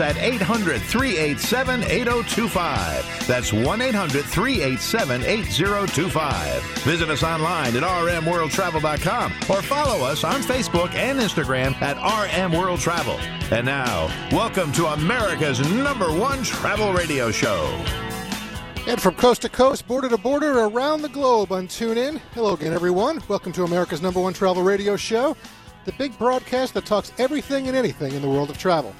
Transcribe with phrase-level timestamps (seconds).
[0.00, 3.26] At 800 387 8025.
[3.26, 6.62] That's 1 800 387 8025.
[6.82, 12.80] Visit us online at rmworldtravel.com or follow us on Facebook and Instagram at RM World
[12.80, 13.18] Travel.
[13.50, 17.64] And now, welcome to America's number one travel radio show.
[18.86, 22.20] And from coast to coast, border to border, around the globe on TuneIn.
[22.32, 23.22] Hello again, everyone.
[23.28, 25.36] Welcome to America's number one travel radio show,
[25.84, 28.94] the big broadcast that talks everything and anything in the world of travel.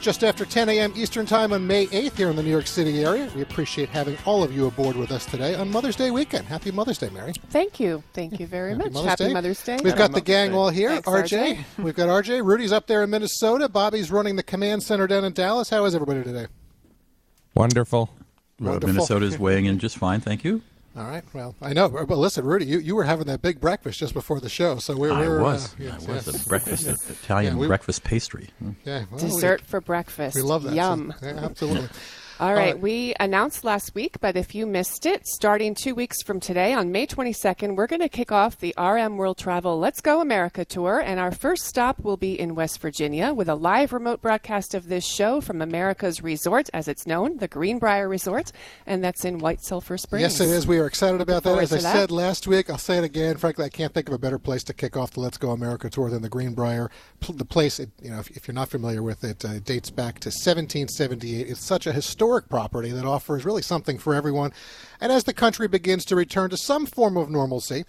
[0.00, 0.92] Just after 10 a.m.
[0.96, 3.28] Eastern Time on May 8th here in the New York City area.
[3.34, 6.46] We appreciate having all of you aboard with us today on Mother's Day weekend.
[6.46, 7.32] Happy Mother's Day, Mary.
[7.50, 8.02] Thank you.
[8.14, 8.92] Thank you very Happy much.
[8.92, 9.32] Mother's Happy Day.
[9.34, 9.78] Mother's Day.
[9.82, 10.90] We've got the gang all here.
[10.90, 11.56] Thanks, RJ.
[11.56, 11.64] RJ.
[11.84, 12.44] We've got RJ.
[12.44, 13.68] Rudy's up there in Minnesota.
[13.68, 15.68] Bobby's running the command center down in Dallas.
[15.68, 16.46] How is everybody today?
[17.54, 18.10] Wonderful.
[18.60, 18.88] Wonderful.
[18.88, 20.62] Minnesota's weighing in just fine, thank you.
[20.96, 21.22] All right.
[21.32, 21.88] Well, I know.
[21.88, 24.96] But listen, Rudy, you, you were having that big breakfast just before the show, so
[24.96, 25.12] we're.
[25.12, 25.72] I we're, was.
[25.74, 26.44] Uh, yes, I was yes.
[26.44, 28.48] a breakfast, Italian Yeah, we- breakfast pastry.
[28.84, 30.34] Yeah, well, we- Dessert for breakfast.
[30.34, 30.74] We, love that.
[30.74, 31.14] Yum.
[31.20, 31.88] So- yeah, absolutely.
[32.40, 32.80] All right, right.
[32.80, 36.92] we announced last week, but if you missed it, starting two weeks from today on
[36.92, 41.00] May 22nd, we're going to kick off the RM World Travel Let's Go America tour.
[41.00, 44.86] And our first stop will be in West Virginia with a live remote broadcast of
[44.86, 48.52] this show from America's resort, as it's known, the Greenbrier Resort,
[48.86, 50.22] and that's in White Sulphur Springs.
[50.22, 50.64] Yes, it is.
[50.64, 51.58] We are excited about that.
[51.58, 51.92] As I that.
[51.92, 53.36] said last week, I'll say it again.
[53.36, 55.90] Frankly, I can't think of a better place to kick off the Let's Go America
[55.90, 56.88] tour than the Greenbrier.
[57.28, 60.20] The place, you know, if, if you're not familiar with it, uh, it dates back
[60.20, 61.48] to 1778.
[61.48, 64.52] It's such a historic property that offers really something for everyone.
[65.00, 67.84] And as the country begins to return to some form of normalcy,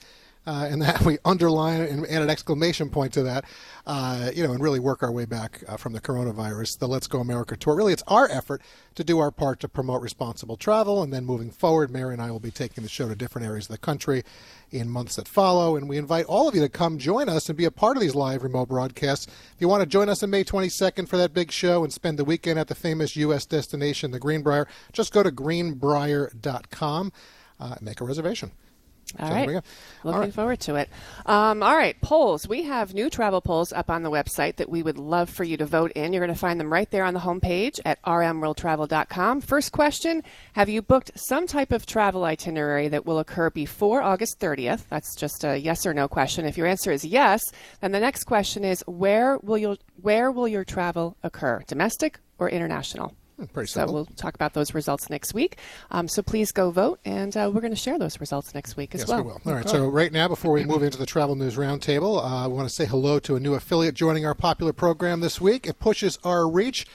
[0.45, 3.45] uh, and that we underline and add an exclamation point to that,
[3.85, 6.79] uh, you know, and really work our way back uh, from the coronavirus.
[6.79, 7.75] The Let's Go America tour.
[7.75, 8.61] Really, it's our effort
[8.95, 12.31] to do our part to promote responsible travel, and then moving forward, Mary and I
[12.31, 14.23] will be taking the show to different areas of the country
[14.71, 15.75] in months that follow.
[15.75, 18.01] And we invite all of you to come join us and be a part of
[18.01, 19.27] these live remote broadcasts.
[19.27, 22.17] If you want to join us on May 22nd for that big show and spend
[22.17, 23.45] the weekend at the famous U.S.
[23.45, 27.11] destination, the Greenbrier, just go to greenbrier.com
[27.59, 28.51] uh, and make a reservation.
[29.19, 29.39] All So right.
[29.39, 29.61] there we go.
[30.03, 30.33] Looking All right.
[30.33, 30.89] forward to it.
[31.25, 32.47] Um, all right, polls.
[32.47, 35.57] We have new travel polls up on the website that we would love for you
[35.57, 36.13] to vote in.
[36.13, 39.41] You're going to find them right there on the homepage at rmworldtravel.com.
[39.41, 44.39] First question Have you booked some type of travel itinerary that will occur before August
[44.39, 44.83] 30th?
[44.89, 46.45] That's just a yes or no question.
[46.45, 47.41] If your answer is yes,
[47.81, 51.61] then the next question is Where will, you, where will your travel occur?
[51.67, 53.13] Domestic or international?
[53.47, 53.93] Pretty So simple.
[53.95, 55.57] we'll talk about those results next week.
[55.91, 58.93] Um, so please go vote, and uh, we're going to share those results next week
[58.95, 59.17] as Yes, well.
[59.23, 59.41] we will.
[59.45, 59.67] All right.
[59.69, 62.73] So right now, before we move into the Travel News Roundtable, uh, I want to
[62.73, 65.67] say hello to a new affiliate joining our popular program this week.
[65.67, 66.85] It pushes our reach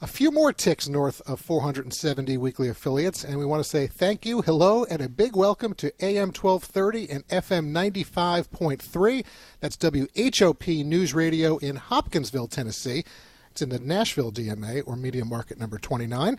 [0.00, 4.24] a few more ticks north of 470 weekly affiliates, and we want to say thank
[4.24, 9.24] you, hello, and a big welcome to AM 1230 and FM 95.3.
[9.60, 9.76] That's
[10.40, 13.04] WHOP News Radio in Hopkinsville, Tennessee.
[13.58, 16.38] It's in the Nashville DMA or Media Market number 29.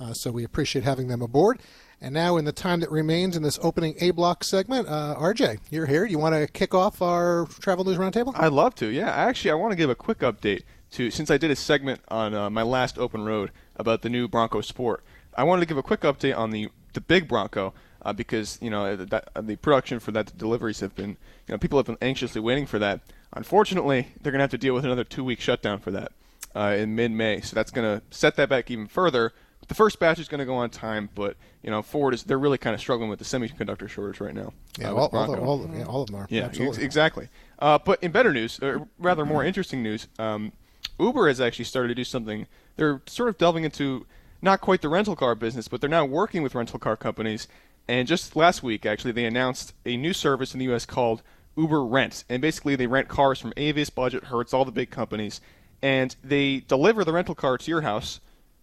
[0.00, 1.60] Uh, so we appreciate having them aboard.
[2.00, 5.60] And now, in the time that remains in this opening A block segment, uh, RJ,
[5.70, 6.04] you're here.
[6.04, 8.32] You want to kick off our travel news roundtable?
[8.34, 8.88] I'd love to.
[8.88, 12.00] Yeah, actually, I want to give a quick update to since I did a segment
[12.08, 15.04] on uh, my last open road about the new Bronco Sport.
[15.36, 18.70] I wanted to give a quick update on the the big Bronco uh, because you
[18.70, 21.98] know that, uh, the production for that deliveries have been you know people have been
[22.02, 23.02] anxiously waiting for that.
[23.34, 26.10] Unfortunately, they're going to have to deal with another two week shutdown for that
[26.56, 27.40] uh, in mid May.
[27.40, 29.32] So that's going to set that back even further.
[29.68, 32.38] The first batch is going to go on time, but you know Ford is they're
[32.38, 34.52] really kind of struggling with the semiconductor shortage right now.
[34.78, 35.44] Yeah, uh, all, all, Bronco.
[35.44, 36.26] all, yeah, all of them are.
[36.30, 37.28] Yeah, ex- exactly.
[37.58, 40.52] Uh, but in better news, or rather more interesting news, um,
[41.00, 42.46] Uber has actually started to do something.
[42.76, 44.06] They're sort of delving into
[44.40, 47.48] not quite the rental car business, but they're now working with rental car companies.
[47.88, 50.86] And just last week, actually, they announced a new service in the U.S.
[50.86, 51.22] called
[51.56, 52.24] Uber Rent.
[52.28, 55.40] And basically, they rent cars from Avis, Budget, Hertz, all the big companies,
[55.82, 58.20] and they deliver the rental car to your house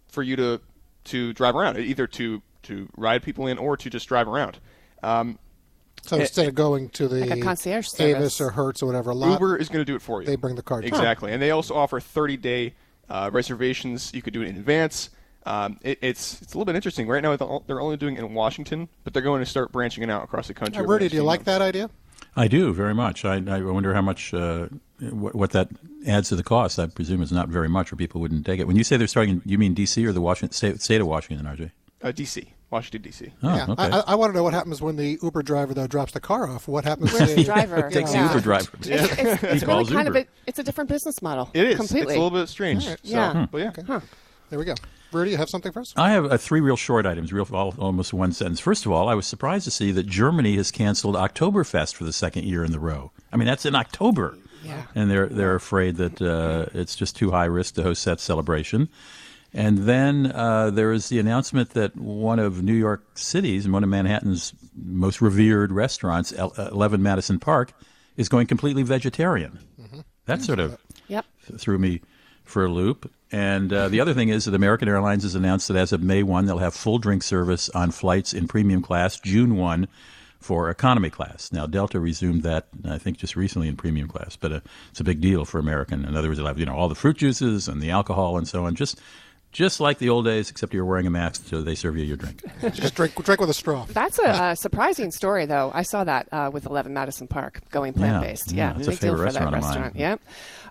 [0.08, 0.60] for you to
[1.04, 4.58] to drive around, either to to ride people in or to just drive around.
[5.02, 5.38] Um,
[6.02, 8.40] So instead of going to the Like a concierge Avis service.
[8.40, 10.26] or Hertz or whatever, a lot, Uber is going to do it for you.
[10.26, 10.80] they bring the car.
[10.80, 10.94] to you.
[10.94, 12.74] Exactly, and they also offer 30-day
[13.10, 14.12] uh, reservations.
[14.14, 15.10] You could do it in advance.
[15.46, 17.06] Um, it, it's it's a little bit interesting.
[17.06, 20.02] Right now, they're they're only doing it in Washington, but they're going to start branching
[20.02, 20.82] it out across the country.
[20.82, 21.46] Uh, Rudy, do you like months.
[21.46, 21.90] that idea?
[22.36, 23.24] I do very much.
[23.26, 24.68] I, I wonder how much uh,
[25.00, 25.68] what, what that
[26.06, 26.78] adds to the cost.
[26.78, 28.66] I presume is not very much, or people wouldn't take it.
[28.66, 30.04] When you say they're starting, you mean D.C.
[30.06, 31.70] or the Washington state, state of Washington, RJ?
[32.02, 33.32] Uh, DC, Washington D.C.
[33.42, 33.82] Oh, yeah, okay.
[33.82, 36.48] I, I want to know what happens when the Uber driver though drops the car
[36.50, 36.68] off.
[36.68, 37.12] What happens?
[37.12, 37.88] Where's to the driver?
[37.90, 38.24] Takes Yeah.
[38.28, 38.68] the Uber driver.
[38.80, 40.28] It's, it's, it's He really calls kind of Uber.
[40.28, 41.50] a it's a different business model.
[41.54, 41.76] It is.
[41.76, 42.14] completely.
[42.14, 42.84] It's a little bit strange.
[42.84, 43.46] So, Yeah.
[43.50, 44.00] But yeah.
[44.50, 44.74] There we go.
[45.12, 45.94] Rudy, you have something for us?
[45.96, 48.58] I have uh, three real short items, real all, almost one sentence.
[48.60, 52.12] First of all, I was surprised to see that Germany has canceled Oktoberfest for the
[52.12, 53.12] second year in the row.
[53.32, 54.82] I mean, that's in October, Yeah.
[54.94, 58.88] and they're they're afraid that uh, it's just too high risk to host that celebration.
[59.56, 63.84] And then uh, there is the announcement that one of New York City's and one
[63.84, 67.72] of Manhattan's most revered restaurants, uh, 11 Madison Park,
[68.16, 69.60] is going completely vegetarian.
[70.26, 70.76] That sort of
[71.06, 71.24] Yep.
[71.58, 72.00] threw me
[72.44, 73.08] for a loop.
[73.30, 76.22] And uh, the other thing is that American Airlines has announced that as of May
[76.24, 79.86] 1, they'll have full drink service on flights in premium class, June 1
[80.44, 81.50] for economy class.
[81.52, 84.60] Now, Delta resumed that, I think, just recently in premium class, but uh,
[84.90, 86.04] it's a big deal for American.
[86.04, 88.74] In other words, you know all the fruit juices and the alcohol and so on,
[88.74, 89.00] just
[89.54, 92.16] just like the old days, except you're wearing a mask, so they serve you your
[92.16, 92.42] drink.
[92.74, 93.86] Just drink drink with a straw.
[93.88, 95.70] That's a uh, surprising story, though.
[95.72, 98.50] I saw that uh, with 11 Madison Park going plant based.
[98.50, 99.70] yeah, Yeah, it's a big deal favorite for that restaurant of mine.
[99.70, 99.96] restaurant.
[99.96, 100.20] Yep.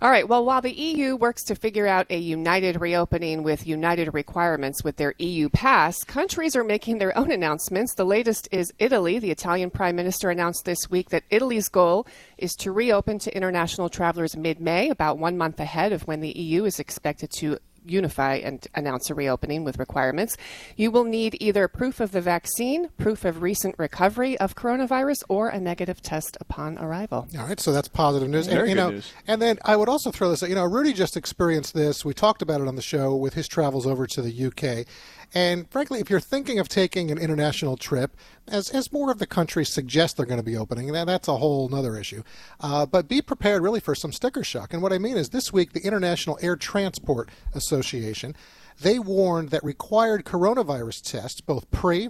[0.02, 0.28] All right.
[0.28, 4.98] Well, while the EU works to figure out a united reopening with united requirements with
[4.98, 7.94] their EU pass, countries are making their own announcements.
[7.94, 9.18] The latest is Italy.
[9.18, 12.06] The Italian Prime Minister announced this week that Italy's goal
[12.38, 16.38] is to reopen to international travelers mid May, about one month ahead of when the
[16.38, 20.38] EU is expected to unify and announce a reopening with requirements.
[20.76, 25.50] You will need either proof of the vaccine, proof of recent recovery of coronavirus, or
[25.50, 27.28] a negative test upon arrival.
[27.38, 28.48] All right, so that's positive news.
[28.48, 29.14] Very and, you good know, news.
[29.28, 30.44] and then I would also throw this.
[30.44, 30.50] out.
[30.50, 32.04] You know, Rudy just experienced this.
[32.06, 34.86] We talked about it on the show with his travels over to the UK.
[35.34, 38.16] And frankly, if you're thinking of taking an international trip,
[38.48, 41.38] as as more of the countries suggest they're going to be opening, that, that's a
[41.38, 42.24] whole other issue.
[42.60, 44.74] Uh, but be prepared really for some sticker shock.
[44.74, 48.36] And what I mean is, this week the International Air Transport Association
[48.82, 52.10] they warned that required coronavirus tests, both pre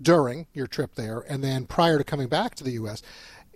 [0.00, 3.02] during your trip there and then prior to coming back to the U.S.,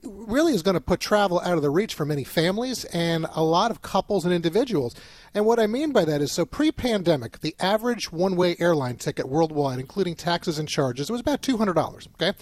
[0.06, 3.42] really is going to put travel out of the reach for many families and a
[3.42, 4.94] lot of couples and individuals.
[5.34, 8.96] And what I mean by that is so pre pandemic, the average one way airline
[8.96, 12.08] ticket worldwide, including taxes and charges, was about $200.
[12.14, 12.32] Okay.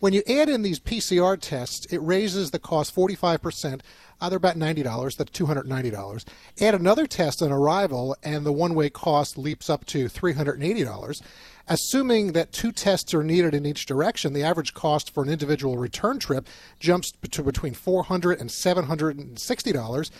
[0.00, 3.82] When you add in these PCR tests, it raises the cost 45%.
[4.18, 5.16] Uh, they're about $90.
[5.16, 6.24] That's $290.
[6.58, 11.22] Add another test on arrival, and the one way cost leaps up to $380.
[11.72, 15.78] Assuming that two tests are needed in each direction, the average cost for an individual
[15.78, 16.48] return trip
[16.80, 20.10] jumps to between $400 and $760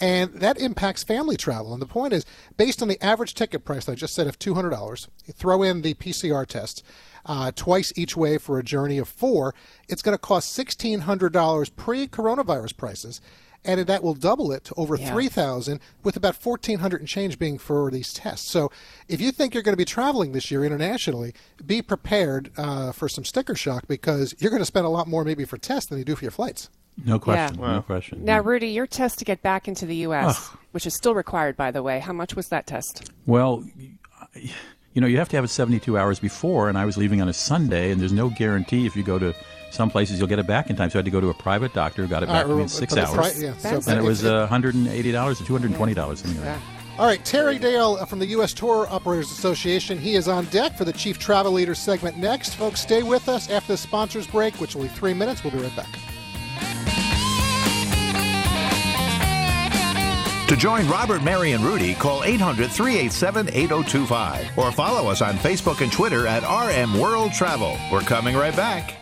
[0.00, 1.72] and that impacts family travel.
[1.72, 2.24] And the point is,
[2.56, 5.82] based on the average ticket price that I just said of $200, you throw in
[5.82, 6.84] the PCR test
[7.26, 9.54] uh, twice each way for a journey of four,
[9.88, 13.20] it's going to cost $1,600 pre-coronavirus prices.
[13.64, 15.12] And that will double it to over Yeah.
[15.12, 18.48] 3000 with about 1400 and change being for these tests.
[18.50, 18.70] So
[19.06, 21.34] if you think you're going to be traveling this year internationally,
[21.66, 25.24] be prepared uh, for some sticker shock because you're going to spend a lot more
[25.24, 26.70] maybe for tests than you do for your flights.
[27.04, 27.60] No question.
[27.60, 27.72] Yeah.
[27.76, 28.24] No question.
[28.24, 31.70] Now, Rudy, your test to get back into the U.S., which is still required, by
[31.70, 33.10] the way, how much was that test?
[33.26, 33.64] Well,
[34.34, 37.28] you know, you have to have it 72 hours before, and I was leaving on
[37.28, 39.34] a Sunday, and there's no guarantee if you go to
[39.70, 40.90] some places you'll get it back in time.
[40.90, 42.68] So I had to go to a private doctor, got it back to me in
[42.68, 43.10] six hours.
[43.14, 46.60] pri- yeah, so and it was uh, $180 or $220, something like that.
[46.98, 48.52] All right, Terry Dale from the U.S.
[48.52, 49.96] Tour Operators Association.
[49.98, 52.56] He is on deck for the Chief Travel Leader segment next.
[52.56, 55.42] Folks, stay with us after the sponsors break, which will be three minutes.
[55.42, 55.88] We'll be right back.
[60.48, 65.80] To join Robert, Mary, and Rudy, call 800 387 8025 or follow us on Facebook
[65.80, 67.78] and Twitter at RM World Travel.
[67.92, 68.99] We're coming right back.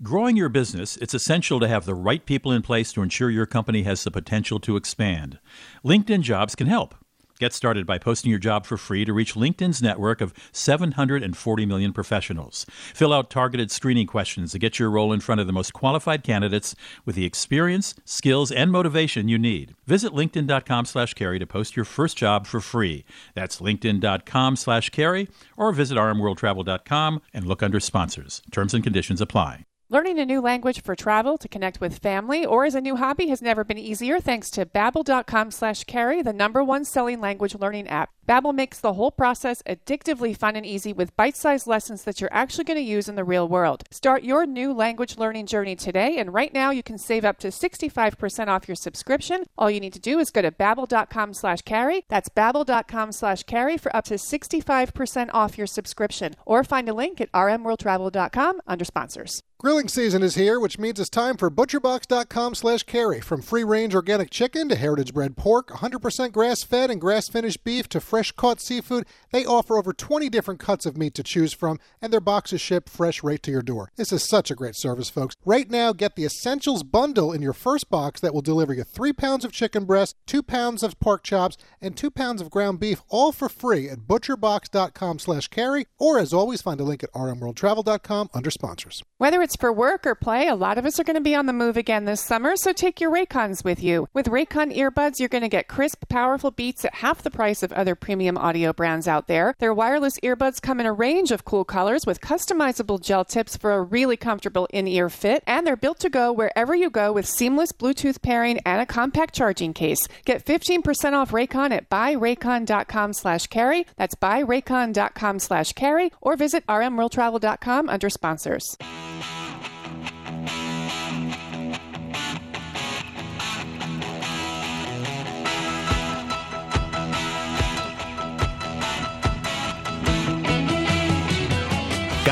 [0.00, 3.46] Growing your business, it's essential to have the right people in place to ensure your
[3.46, 5.40] company has the potential to expand.
[5.84, 6.94] LinkedIn Jobs can help.
[7.40, 11.92] Get started by posting your job for free to reach LinkedIn's network of 740 million
[11.92, 12.64] professionals.
[12.94, 16.22] Fill out targeted screening questions to get your role in front of the most qualified
[16.22, 19.74] candidates with the experience, skills, and motivation you need.
[19.86, 23.04] Visit linkedin.com slash carey to post your first job for free.
[23.34, 28.42] That's linkedin.com slash carey or visit rmworldtravel.com and look under sponsors.
[28.52, 29.67] Terms and conditions apply.
[29.90, 33.28] Learning a new language for travel to connect with family or as a new hobby
[33.28, 37.88] has never been easier thanks to babbel.com slash carey, the number one selling language learning
[37.88, 38.10] app.
[38.28, 42.64] Babbel makes the whole process addictively fun and easy with bite-sized lessons that you're actually
[42.64, 43.82] going to use in the real world.
[43.90, 47.48] Start your new language learning journey today, and right now you can save up to
[47.48, 49.46] 65% off your subscription.
[49.56, 52.04] All you need to do is go to babbel.com slash carey.
[52.10, 56.34] That's babbel.com slash carey for up to 65% off your subscription.
[56.44, 59.42] Or find a link at rmworldtravel.com under sponsors.
[59.60, 63.20] Grilling season is here, which means it's time for butcherbox.com slash carey.
[63.20, 69.04] From free-range organic chicken to heritage-bred pork, 100% grass-fed and grass-finished beef to fresh-caught seafood,
[69.32, 72.88] they offer over 20 different cuts of meat to choose from, and their boxes ship
[72.88, 73.90] fresh right to your door.
[73.96, 75.34] This is such a great service, folks.
[75.44, 79.12] Right now, get the Essentials Bundle in your first box that will deliver you 3
[79.12, 83.02] pounds of chicken breast, 2 pounds of pork chops, and 2 pounds of ground beef,
[83.08, 88.30] all for free at butcherbox.com slash carey, or as always, find a link at rmworldtravel.com
[88.32, 89.02] under sponsors.
[89.16, 91.52] Whether for work or play, a lot of us are going to be on the
[91.52, 94.08] move again this summer, so take your Raycons with you.
[94.12, 97.72] With Raycon earbuds, you're going to get crisp, powerful beats at half the price of
[97.72, 99.54] other premium audio brands out there.
[99.58, 103.72] Their wireless earbuds come in a range of cool colors with customizable gel tips for
[103.72, 107.72] a really comfortable in-ear fit, and they're built to go wherever you go with seamless
[107.72, 110.06] Bluetooth pairing and a compact charging case.
[110.24, 113.86] Get 15% off Raycon at buyraycon.com slash carey.
[113.96, 118.76] That's buyraycon.com slash carey, or visit rmworldtravel.com under sponsors.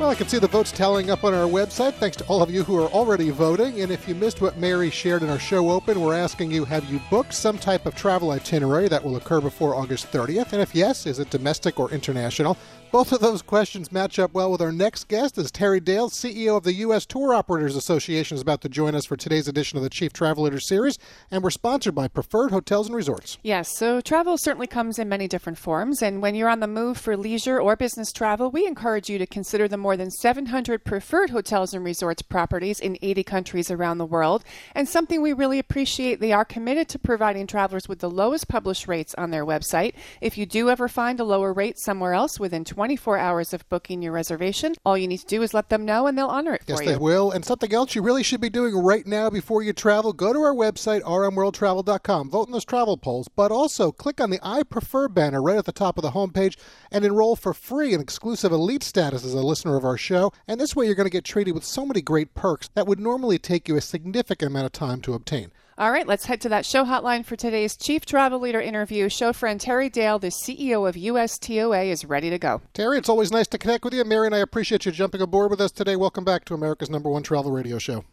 [0.00, 1.92] Well, I can see the votes tallying up on our website.
[1.92, 3.82] Thanks to all of you who are already voting.
[3.82, 6.90] And if you missed what Mary shared in our show open, we're asking you have
[6.90, 10.54] you booked some type of travel itinerary that will occur before August 30th?
[10.54, 12.56] And if yes, is it domestic or international?
[12.92, 16.56] Both of those questions match up well with our next guest, as Terry Dale, CEO
[16.56, 17.06] of the U.S.
[17.06, 20.42] Tour Operators Association, is about to join us for today's edition of the Chief Travel
[20.42, 20.98] Leader Series,
[21.30, 23.38] and we're sponsored by Preferred Hotels and Resorts.
[23.44, 26.98] Yes, so travel certainly comes in many different forms, and when you're on the move
[26.98, 31.30] for leisure or business travel, we encourage you to consider the more than 700 preferred
[31.30, 34.44] hotels and resorts properties in 80 countries around the world.
[34.74, 38.88] And something we really appreciate, they are committed to providing travelers with the lowest published
[38.88, 39.94] rates on their website.
[40.20, 44.02] If you do ever find a lower rate somewhere else within 24 hours of booking
[44.02, 44.74] your reservation.
[44.84, 46.84] All you need to do is let them know and they'll honor it yes, for
[46.84, 46.88] you.
[46.88, 46.92] you.
[46.92, 47.30] Yes, they will.
[47.32, 50.40] And something else you really should be doing right now before you travel, go to
[50.40, 55.08] our website, rmworldtravel.com, vote in those travel polls, but also click on the I Prefer
[55.08, 56.56] banner right at the top of the homepage
[56.90, 60.32] and enroll for free in exclusive elite status as a listener of our show.
[60.46, 63.00] And this way you're going to get treated with so many great perks that would
[63.00, 65.50] normally take you a significant amount of time to obtain.
[65.78, 69.08] All right, let's head to that show hotline for today's Chief Travel Leader interview.
[69.08, 72.60] Show friend Terry Dale, the CEO of USTOA, is ready to go.
[72.74, 74.04] Terry, it's always nice to connect with you.
[74.04, 75.96] Mary and I appreciate you jumping aboard with us today.
[75.96, 78.04] Welcome back to America's number one travel radio show.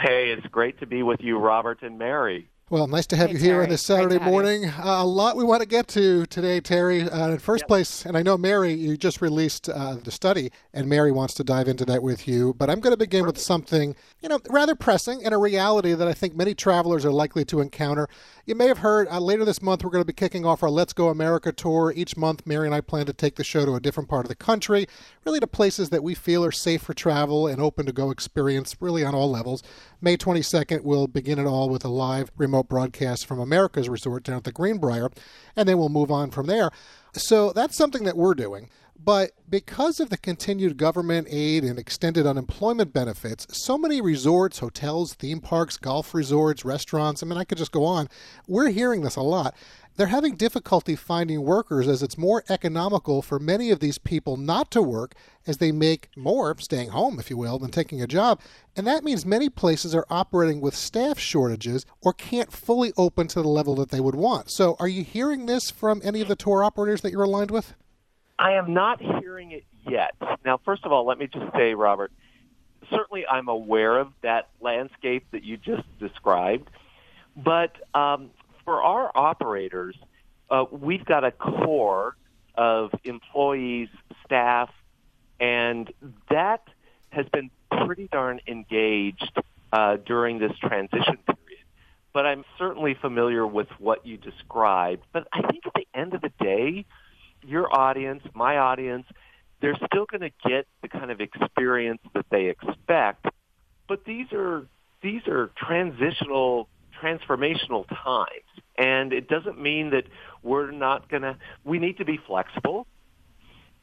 [0.00, 2.48] Hey, it's great to be with you, Robert and Mary.
[2.70, 3.64] Well, nice to have Hey, you here Terry.
[3.64, 4.64] on this Saturday Great to have morning.
[4.66, 7.00] Uh, a lot we want to get to today, Terry.
[7.00, 10.86] Uh, in first place, and I know Mary, you just released uh, the study, and
[10.86, 12.52] Mary wants to dive into that with you.
[12.58, 16.06] But I'm going to begin with something, you know, rather pressing and a reality that
[16.06, 18.06] I think many travelers are likely to encounter.
[18.44, 20.68] You may have heard uh, later this month we're going to be kicking off our
[20.68, 21.90] Let's Go America tour.
[21.96, 24.28] Each month, Mary and I plan to take the show to a different part of
[24.28, 24.86] the country,
[25.24, 28.76] really to places that we feel are safe for travel and open to go experience,
[28.78, 29.62] really on all levels.
[30.00, 34.36] May 22nd, we'll begin it all with a live remote broadcast from America's resort down
[34.36, 35.10] at the Greenbrier,
[35.56, 36.70] and then we'll move on from there.
[37.14, 38.70] So that's something that we're doing.
[38.96, 45.14] But because of the continued government aid and extended unemployment benefits, so many resorts, hotels,
[45.14, 48.08] theme parks, golf resorts, restaurants, I mean, I could just go on.
[48.46, 49.56] We're hearing this a lot.
[49.98, 54.70] They're having difficulty finding workers as it's more economical for many of these people not
[54.70, 58.40] to work as they make more staying home, if you will, than taking a job.
[58.76, 63.42] And that means many places are operating with staff shortages or can't fully open to
[63.42, 64.50] the level that they would want.
[64.50, 67.74] So, are you hearing this from any of the tour operators that you're aligned with?
[68.38, 70.14] I am not hearing it yet.
[70.44, 72.12] Now, first of all, let me just say, Robert,
[72.88, 76.70] certainly I'm aware of that landscape that you just described,
[77.36, 78.30] but um,
[78.68, 79.96] for our operators,
[80.50, 82.14] uh, we've got a core
[82.54, 83.88] of employees,
[84.26, 84.68] staff,
[85.40, 85.90] and
[86.28, 86.68] that
[87.08, 89.32] has been pretty darn engaged
[89.72, 91.64] uh, during this transition period.
[92.12, 95.02] But I'm certainly familiar with what you described.
[95.14, 96.84] But I think at the end of the day,
[97.46, 99.06] your audience, my audience,
[99.62, 103.24] they're still going to get the kind of experience that they expect.
[103.88, 104.66] But these are
[105.00, 106.68] these are transitional,
[107.02, 108.44] transformational times,
[108.76, 110.04] and it doesn't mean that
[110.42, 111.36] we're not going to.
[111.64, 112.86] We need to be flexible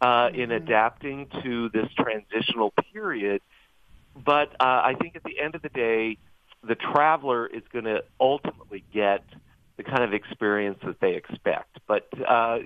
[0.01, 3.41] uh, in adapting to this transitional period.
[4.15, 6.17] But uh, I think at the end of the day,
[6.67, 9.23] the traveler is going to ultimately get
[9.77, 11.79] the kind of experience that they expect.
[11.87, 12.59] But uh,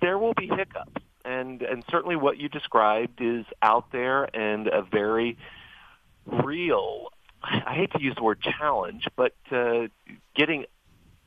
[0.00, 4.82] there will be hiccups, and and certainly what you described is out there and a
[4.82, 5.36] very
[6.26, 7.08] real
[7.44, 9.88] I hate to use the word challenge, but uh,
[10.34, 10.66] getting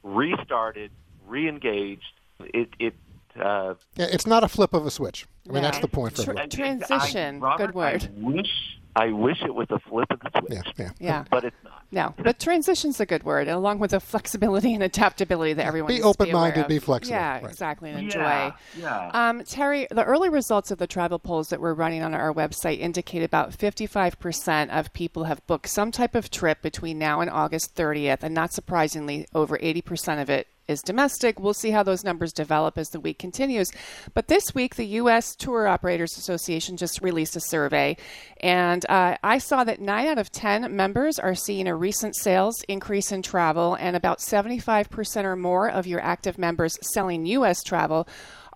[0.04, 0.92] restarted,
[1.28, 2.04] re-engaged.
[2.40, 2.94] It it
[3.40, 5.28] uh, yeah, it's not a flip of a switch.
[5.48, 5.70] I mean, Yeah.
[5.72, 8.04] that's the point for Tr- Transition, I, Robert, good word.
[8.04, 10.52] I wish I wish it was a flip of the switch.
[10.54, 10.92] Yeah, yeah.
[11.00, 11.24] Yeah.
[11.30, 11.74] But it's not.
[11.92, 15.94] No, but transition's a good word, along with the flexibility and adaptability that everyone Be
[15.96, 16.68] needs open-minded, aware of.
[16.70, 17.16] be flexible.
[17.16, 17.46] Yeah, Right.
[17.46, 18.20] exactly, and enjoy.
[18.20, 19.10] Yeah, yeah.
[19.14, 22.80] Um, Terry, the early results of the travel polls that we're running on our website
[22.80, 27.76] indicate about 55% of people have booked some type of trip between now and August
[27.76, 31.40] 30th, and not surprisingly, over 80% of it is domestic.
[31.40, 33.72] We'll see how those numbers develop as the week continues.
[34.14, 35.36] But this week, the U.S.
[35.36, 37.98] Tour Operators Association just released a survey,
[38.42, 42.62] and uh, I saw that 9 out of 10 members are seeing a recent sales
[42.68, 47.64] increase in travel, and about 75% or more of your active members selling U.S.
[47.64, 48.08] travel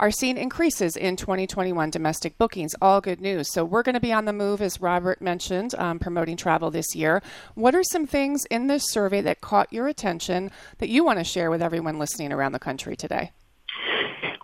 [0.02, 2.74] are seeing increases in 2021 domestic bookings.
[2.82, 3.54] All good news.
[3.54, 6.96] So we're going to be on the move, as Robert mentioned, um, promoting travel this
[6.96, 7.22] year.
[7.54, 11.24] What are some things in this survey that caught your attention that you want to
[11.24, 13.32] share with everyone listening around the country today?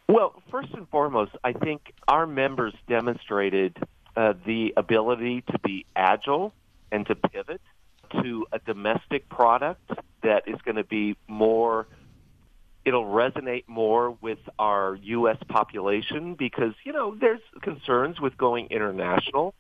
[0.08, 3.76] Well, first and foremost, I think our members demonstrated
[4.16, 6.54] uh, the ability to be agile
[6.92, 7.62] and to pivot
[8.22, 11.88] to a domestic product that is going to be more.
[12.88, 15.36] It'll resonate more with our U.S.
[15.50, 19.54] population because you know there's concerns with going international.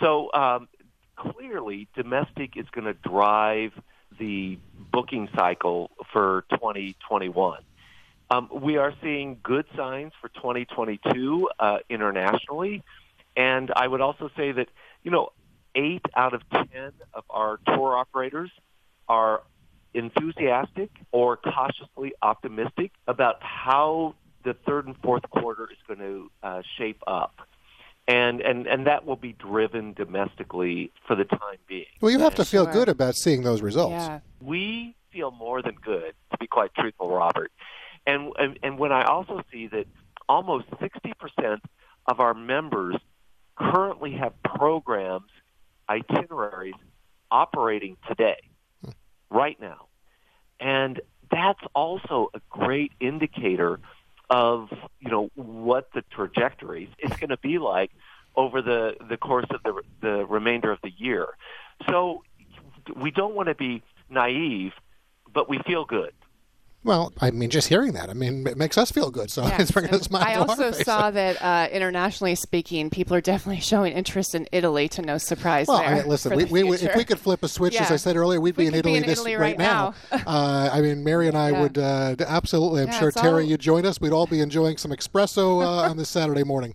[0.00, 0.66] So um,
[1.14, 3.70] clearly, domestic is going to drive
[4.18, 4.58] the
[4.90, 7.62] booking cycle for 2021.
[8.32, 12.82] Um, we are seeing good signs for 2022 uh, internationally,
[13.36, 14.68] and I would also say that
[15.04, 15.30] you know
[15.76, 18.50] eight out of ten of our tour operators
[19.08, 19.42] are
[19.94, 26.62] enthusiastic or cautiously optimistic about how the third and fourth quarter is going to uh,
[26.78, 27.34] shape up.
[28.08, 31.84] And, and and that will be driven domestically for the time being.
[32.00, 32.72] Well, you have to feel Sure.
[32.72, 33.92] good about seeing those results.
[33.92, 34.20] Yeah.
[34.40, 37.52] we feel more than good, to be quite truthful, Robert.
[38.06, 39.86] And and, and when I also see that
[40.28, 41.62] almost sixty percent
[42.06, 42.96] of our members
[43.56, 45.30] currently have programs,
[45.88, 46.74] itineraries
[47.30, 48.40] operating today,
[49.30, 49.86] right now,
[50.58, 53.80] and that's also a great indicator
[54.28, 54.68] of
[55.00, 57.90] you know what the trajectory is going to be like
[58.36, 61.26] over the the course of the the remainder of the year.
[61.88, 62.22] So
[62.96, 64.72] we don't want to be naive,
[65.32, 66.12] but we feel good.
[66.82, 69.30] Well, I mean, just hearing that, I mean, it makes us feel good.
[69.30, 72.34] So Yes, it's bringing and a smile I to our also saw that uh, internationally
[72.34, 74.88] speaking, people are definitely showing interest in Italy.
[74.90, 77.48] To no surprise, Well, there I mean, listen, we, we, if we could flip a
[77.48, 79.34] switch, as I said earlier, we'd We be in could be Italy in this Italy
[79.34, 79.94] right, right now.
[80.12, 81.60] uh, I mean, Mary and I Yeah.
[81.60, 82.82] would uh, absolutely.
[82.82, 84.00] I'm Yeah, sure Terry, all- you'd join us.
[84.00, 86.74] We'd all be enjoying some espresso uh, on this Saturday morning.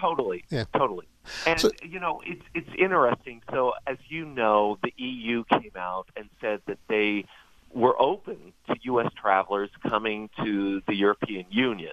[0.00, 0.44] Totally.
[0.50, 0.64] Yeah.
[0.76, 1.06] Totally.
[1.46, 3.42] And So- you know, it's it's interesting.
[3.52, 7.26] So as you know, the EU came out and said that they
[7.72, 11.92] were open to US travelers coming to the European Union.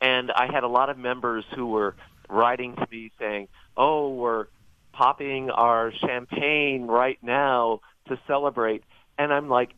[0.00, 1.96] And I had a lot of members who were
[2.28, 4.46] writing to me saying, "Oh, we're
[4.92, 8.84] popping our champagne right now to celebrate."
[9.16, 9.74] And I'm like,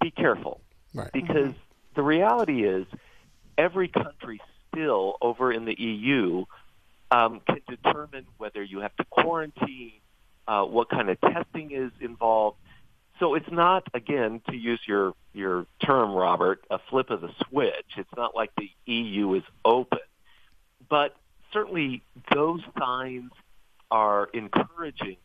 [0.00, 0.60] "Be careful."
[0.94, 1.10] Right.
[1.12, 1.52] because
[1.96, 2.86] the reality is
[3.58, 6.44] every country still over in the EU
[7.10, 9.92] um, can determine whether you have to quarantine,
[10.48, 12.58] uh, what kind of testing is involved.
[13.24, 17.96] So it's not, again, to use your your term, Robert, a flip of the switch.
[17.96, 20.00] It's not like the EU is open,
[20.90, 21.16] but
[21.50, 22.02] certainly
[22.34, 23.32] those signs
[23.90, 25.16] are encouraging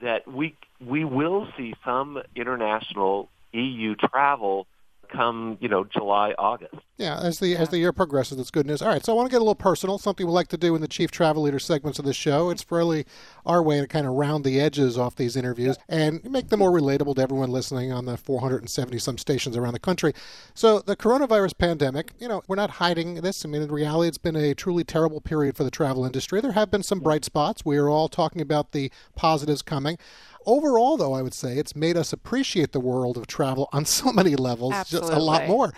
[0.00, 4.66] that we we will see some international EU travel
[5.12, 6.74] come, you know, July, August.
[6.96, 8.80] Yeah, as the as the year progresses, that's good news.
[8.80, 9.98] All right, so I want to get a little personal.
[9.98, 12.50] Something we like to do in the chief travel leader segments of the show.
[12.50, 13.04] It's really
[13.44, 16.70] our way to kind of round the edges off these interviews and make them more
[16.70, 20.12] relatable to everyone listening on the 470 some stations around the country.
[20.54, 23.44] So the coronavirus pandemic, you know, we're not hiding this.
[23.44, 26.40] I mean, in reality, it's been a truly terrible period for the travel industry.
[26.40, 27.64] There have been some bright spots.
[27.64, 29.98] We are all talking about the positives coming.
[30.46, 34.12] Overall, though, I would say it's made us appreciate the world of travel on so
[34.12, 35.48] many levels, just a lot Absolutely.
[35.48, 35.72] more.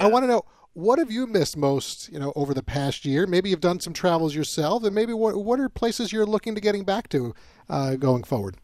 [0.00, 3.26] I want to know what have you missed most, you know, over the past year?
[3.26, 6.60] Maybe you've done some travels yourself, and maybe what what are places you're looking to
[6.60, 7.34] getting back to
[7.68, 8.56] uh, going forward?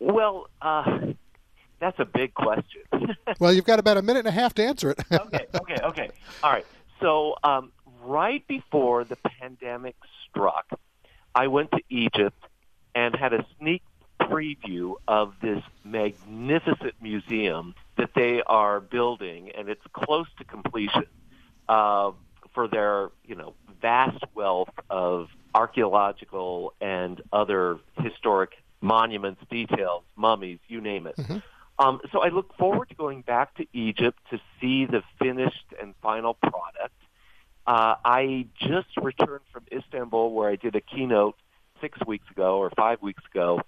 [0.00, 0.84] Well, uh,
[1.80, 2.82] that's a big question.
[3.40, 4.98] Well, you've got about a minute and a half to answer it.
[5.12, 6.10] okay, okay, okay.
[6.42, 6.66] All right.
[7.00, 7.70] So, um,
[8.02, 9.94] right before the pandemic
[10.28, 10.66] struck,
[11.34, 12.42] I went to Egypt
[12.94, 13.82] and had a sneak
[14.28, 21.06] preview of this magnificent museum that they are building, and it's close to completion
[21.68, 22.12] uh,
[22.54, 30.80] for their, you know, vast wealth of archaeological and other historic monuments, details, mummies, you
[30.80, 31.16] name it.
[31.16, 31.38] Mm-hmm.
[31.78, 35.94] Um, so I look forward to going back to Egypt to see the finished and
[36.02, 36.94] final product.
[37.66, 41.36] Uh, I just returned from Istanbul where I did a keynote
[41.80, 43.60] six weeks ago or five weeks ago,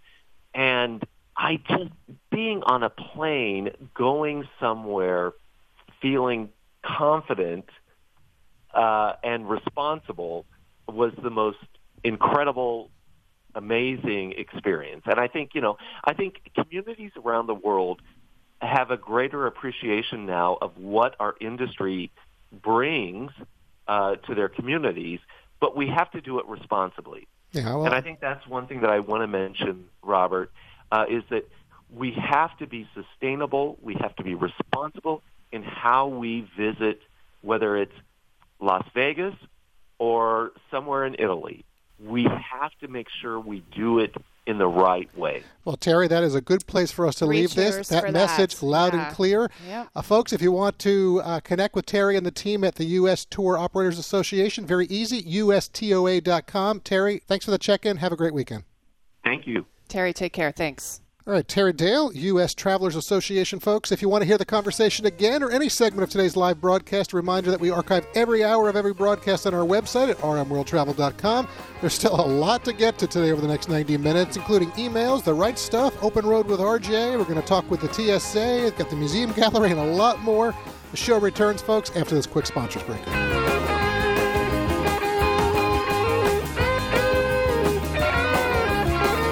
[1.50, 1.90] I just
[2.30, 5.32] being on a plane going somewhere,
[6.00, 6.50] feeling
[6.84, 7.68] confident
[8.72, 10.46] uh, and responsible
[10.86, 11.58] was the most
[12.04, 12.88] incredible,
[13.56, 15.02] amazing experience.
[15.06, 18.00] And I think you know, I think communities around the world
[18.62, 22.12] have a greater appreciation now of what our industry
[22.62, 23.32] brings
[23.88, 25.18] uh, to their communities,
[25.58, 27.26] but we have to do it responsibly.
[27.50, 30.52] Yeah, well, and I think that's one thing that I want to mention, Robert,
[30.92, 31.48] uh, is that
[31.92, 33.78] we have to be sustainable.
[33.82, 35.22] We have to be responsible
[35.52, 37.00] in how we visit,
[37.42, 37.92] whether it's
[38.60, 39.34] Las Vegas
[39.98, 41.64] or somewhere in Italy.
[42.02, 44.14] We have to make sure we do it
[44.46, 45.42] in the right way.
[45.64, 47.88] Well, Terry, that is a good place for us to Three leave this.
[47.88, 48.66] That message that.
[48.66, 49.06] loud Yeah.
[49.06, 49.50] and clear.
[49.66, 49.88] Yep.
[49.94, 52.84] Uh, folks, if you want to uh, connect with Terry and the team at the
[52.86, 53.24] U.S.
[53.26, 56.80] Tour Operators Association, very easy, ustoa.com.
[56.80, 57.98] Terry, thanks for the check in.
[57.98, 58.64] Have a great weekend.
[59.24, 59.66] Thank you.
[59.90, 60.50] Terry, take care.
[60.52, 61.02] Thanks.
[61.26, 62.54] All right, Terry Dale, U.S.
[62.54, 63.92] Travelers Association, folks.
[63.92, 67.12] If you want to hear the conversation again or any segment of today's live broadcast,
[67.12, 71.46] a reminder that we archive every hour of every broadcast on our website at rmworldtravel.com.
[71.80, 75.22] There's still a lot to get to today over the next 90 minutes, including emails,
[75.22, 77.18] the right stuff, open road with RJ.
[77.18, 80.54] We're going to talk with the TSA, got the museum gallery, and a lot more.
[80.90, 83.29] The show returns, folks, after this quick sponsors break.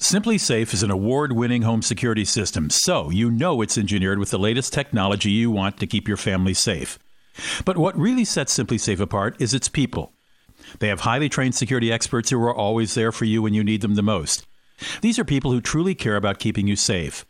[0.00, 4.38] SimpliSafe is an award winning home security system, so you know it's engineered with the
[4.38, 6.98] latest technology you want to keep your family safe.
[7.66, 10.14] But what really sets SimpliSafe apart is its people.
[10.78, 13.82] They have highly trained security experts who are always there for you when you need
[13.82, 14.46] them the most.
[15.02, 17.26] These are people who truly care about keeping you safe.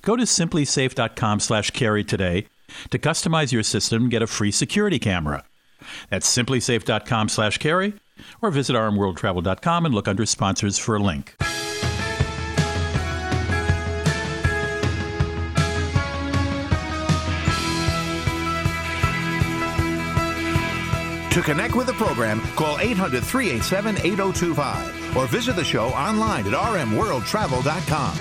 [0.00, 2.46] Go to simplisafe.com/carey today
[2.88, 5.44] to customize your system and get a free security camera.
[6.08, 7.92] That's simplisafe.com/carey
[8.40, 11.36] or visit rmworldtravel.com and look under sponsors for a link.
[21.36, 26.54] To connect with the program, call 800 387 8025 or visit the show online at
[26.54, 28.16] rmworldtravel.com.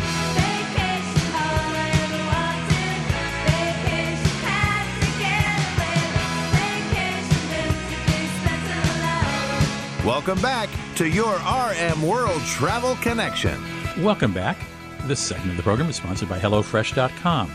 [10.06, 13.58] Welcome back to your RM World Travel Connection.
[14.04, 14.58] Welcome back.
[15.04, 17.50] This segment of the program is sponsored by HelloFresh.com.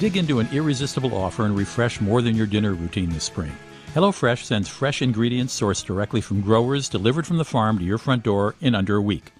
[0.00, 3.52] Dig into an irresistible offer and refresh more than your dinner routine this spring.
[3.94, 8.24] HelloFresh sends fresh ingredients sourced directly from growers delivered from the farm to your front
[8.24, 9.30] door in under a week.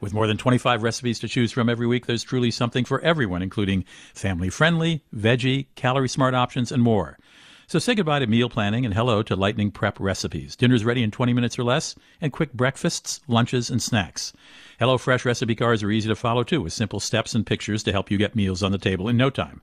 [0.00, 3.42] With more than 25 recipes to choose from every week, there's truly something for everyone,
[3.42, 7.16] including family friendly, veggie, calorie smart options, and more.
[7.68, 10.56] So say goodbye to meal planning and hello to lightning prep recipes.
[10.56, 14.32] Dinner's ready in 20 minutes or less, and quick breakfasts, lunches, and snacks.
[14.80, 18.10] HelloFresh recipe cards are easy to follow too, with simple steps and pictures to help
[18.10, 19.62] you get meals on the table in no time.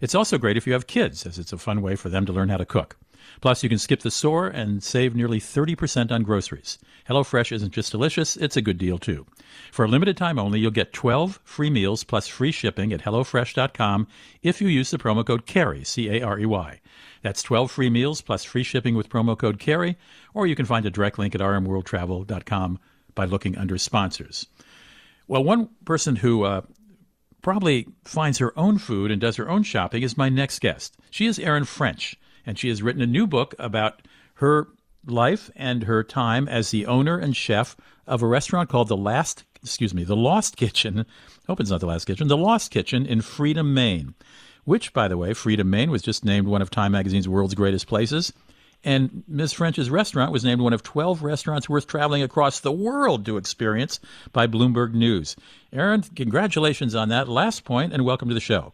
[0.00, 2.32] It's also great if you have kids, as it's a fun way for them to
[2.32, 2.96] learn how to cook.
[3.40, 6.78] Plus, you can skip the store and save nearly 30% on groceries.
[7.08, 9.26] HelloFresh isn't just delicious, it's a good deal too.
[9.70, 14.06] For a limited time only, you'll get 12 free meals plus free shipping at HelloFresh.com
[14.42, 16.80] if you use the promo code CAREY, C A R E Y.
[17.22, 19.96] That's 12 free meals plus free shipping with promo code CAREY,
[20.34, 22.78] or you can find a direct link at rmworldtravel.com
[23.14, 24.46] by looking under sponsors.
[25.28, 26.62] Well, one person who uh,
[27.42, 30.96] probably finds her own food and does her own shopping is my next guest.
[31.10, 32.16] She is Erin French,
[32.46, 34.02] and she has written a new book about
[34.34, 34.68] her
[35.04, 39.44] life and her time as the owner and chef of a restaurant called the Last,
[39.62, 41.04] excuse me, the Lost Kitchen.
[41.46, 44.14] Hope it's not the Last Kitchen, the Lost Kitchen in Freedom, Maine.
[44.64, 47.86] Which, by the way, Freedom, Maine was just named one of Time Magazine's world's greatest
[47.86, 48.32] places.
[48.84, 49.52] And Ms.
[49.52, 54.00] French's restaurant was named one of 12 restaurants worth traveling across the world to experience
[54.32, 55.36] by Bloomberg News.
[55.72, 58.72] Erin, congratulations on that last point and welcome to the show.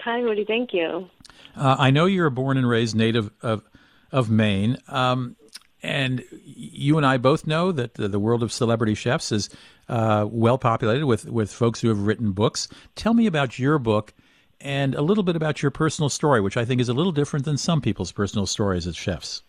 [0.00, 0.44] Hi, Rudy.
[0.44, 1.08] Thank you.
[1.56, 3.62] Uh, I know you're a born and raised native of
[4.10, 5.36] of Maine, um,
[5.82, 9.50] and you and I both know that the, the world of celebrity chefs is
[9.88, 12.68] uh, well populated with with folks who have written books.
[12.94, 14.14] Tell me about your book
[14.60, 17.44] and a little bit about your personal story, which I think is a little different
[17.44, 19.42] than some people's personal stories as chefs.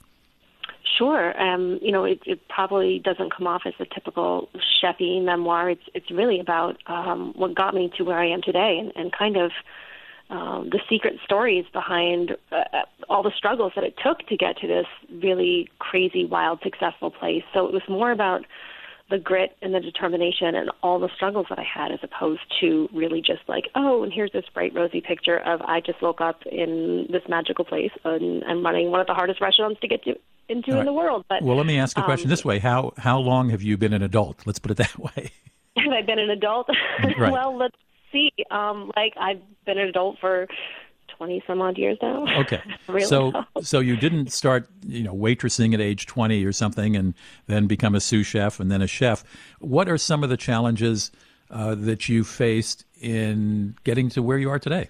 [0.97, 1.39] Sure.
[1.41, 4.49] Um, you know, it, it probably doesn't come off as a typical
[4.83, 5.69] chefy memoir.
[5.69, 9.11] It's it's really about um, what got me to where I am today, and, and
[9.11, 9.51] kind of
[10.29, 14.67] um, the secret stories behind uh, all the struggles that it took to get to
[14.67, 14.85] this
[15.23, 17.43] really crazy, wild, successful place.
[17.53, 18.45] So it was more about
[19.09, 22.87] the grit and the determination and all the struggles that I had as opposed to
[22.93, 26.43] really just like, oh, and here's this bright, rosy picture of I just woke up
[26.45, 30.15] in this magical place and I'm running one of the hardest restaurants to get to
[30.47, 30.79] into right.
[30.79, 31.25] in the world.
[31.27, 32.59] But Well, let me ask a question um, this way.
[32.59, 34.45] How how long have you been an adult?
[34.45, 35.31] Let's put it that way.
[35.77, 36.67] Have I been an adult?
[37.17, 37.17] Right.
[37.31, 37.75] well, let's
[38.11, 38.31] see.
[38.51, 40.47] Um, like I've been an adult for
[41.17, 42.25] twenty some odd years now.
[42.41, 46.95] Okay, really so so you didn't start you know waitressing at age twenty or something,
[46.95, 47.13] and
[47.47, 49.23] then become a sous chef and then a chef.
[49.59, 51.11] What are some of the challenges
[51.51, 54.89] uh, that you faced in getting to where you are today?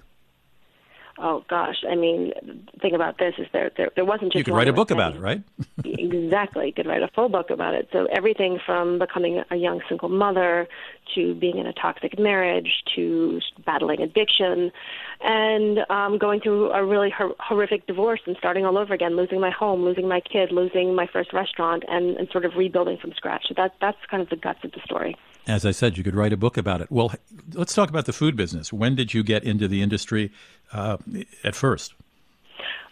[1.22, 4.44] Oh gosh, I mean, the thing about this is there there, there wasn't just you
[4.46, 5.44] could write a book about it, right?
[5.84, 7.90] exactly, you could write a full book about it.
[7.92, 10.68] So everything from becoming a young single mother
[11.16, 14.72] to being in a toxic marriage to battling addiction,
[15.20, 19.42] and um, going through a really hor- horrific divorce and starting all over again, losing
[19.42, 23.12] my home, losing my kid, losing my first restaurant, and, and sort of rebuilding from
[23.14, 23.46] scratch.
[23.50, 25.18] So that that's kind of the guts of the story
[25.50, 26.92] as I said, you could write a book about it.
[26.92, 27.14] Well,
[27.54, 28.72] let's talk about the food business.
[28.72, 30.32] When did you get into the industry
[30.72, 30.98] uh,
[31.44, 31.96] at first?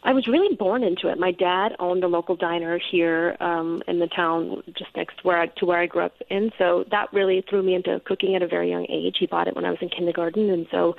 [0.04, 1.20] I was really born into it.
[1.20, 5.42] My dad owned a local diner here um, in the town just next to where
[5.42, 8.42] I, to where I grew up in, so that really threw me into cooking at
[8.42, 9.18] a very young age.
[9.20, 10.96] He bought it when I was in kindergarten, and so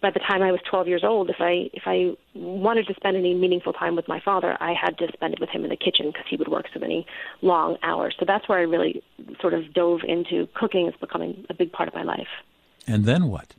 [0.00, 3.16] by the time I was 12 years old, if I if I wanted to spend
[3.16, 5.76] any meaningful time with my father, I had to spend it with him in the
[5.76, 7.06] kitchen because he would work so many
[7.42, 8.14] long hours.
[8.18, 9.02] So that's where I really
[9.40, 12.28] sort of dove into cooking as becoming a big part of my life.
[12.86, 13.54] And then what?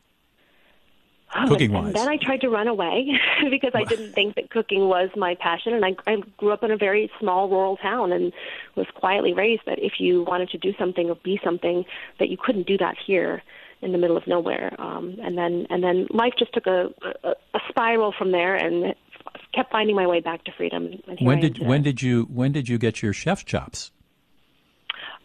[1.34, 1.94] Oh, cooking wise.
[1.94, 3.18] then I tried to run away
[3.50, 5.74] because I didn't think that cooking was my passion.
[5.74, 8.34] And I, I grew up in a very small rural town and
[8.76, 11.86] was quietly raised that if you wanted to do something or be something,
[12.20, 13.42] that you couldn't do that here
[13.82, 14.74] in the middle of nowhere.
[14.80, 16.90] Um, and then and then life just took a,
[17.24, 18.96] a, a spiral from there and
[19.54, 21.02] kept finding my way back to freedom.
[21.20, 23.92] when did when did you when did you get your chef chops?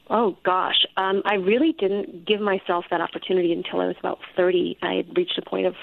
[0.08, 4.78] Oh gosh, um, I really didn't give myself that opportunity until I was about thirty.
[4.82, 5.74] I had reached a point of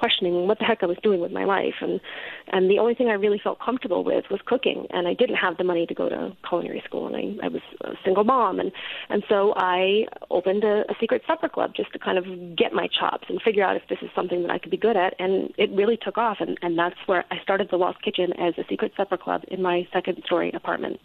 [0.00, 2.00] questioning what the heck I was doing with my life, and
[2.48, 5.58] and the only thing I really felt comfortable with was cooking, and I didn't have
[5.58, 8.72] the money to go to culinary school, and I, I was a single mom, and
[9.10, 12.24] and so I opened a, a secret supper club just to kind of
[12.56, 14.96] get my chops and figure out if this is something that I could be good
[14.96, 18.32] at, and it really took off, and and that's where I started the Lost Kitchen
[18.40, 20.98] as a secret supper club in my second story apartment.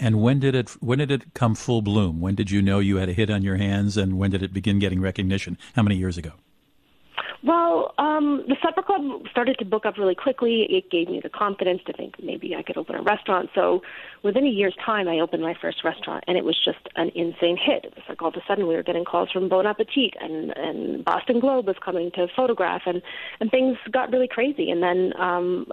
[0.00, 2.20] And when did it when did it come full bloom?
[2.20, 4.54] When did you know you had a hit on your hands, and when did it
[4.54, 5.58] begin getting recognition?
[5.74, 6.32] How many years ago?
[7.42, 10.66] Well, um, the supper club started to book up really quickly.
[10.70, 13.50] It gave me the confidence to think maybe I could open a restaurant.
[13.54, 13.82] So
[14.22, 17.56] within a year's time, I opened my first restaurant, and it was just an insane
[17.56, 17.84] hit.
[17.84, 20.56] It was like all of a sudden we were getting calls from Bon Appetit, and
[20.56, 23.02] and Boston Globe was coming to photograph, and
[23.40, 24.70] and things got really crazy.
[24.70, 25.66] And then um,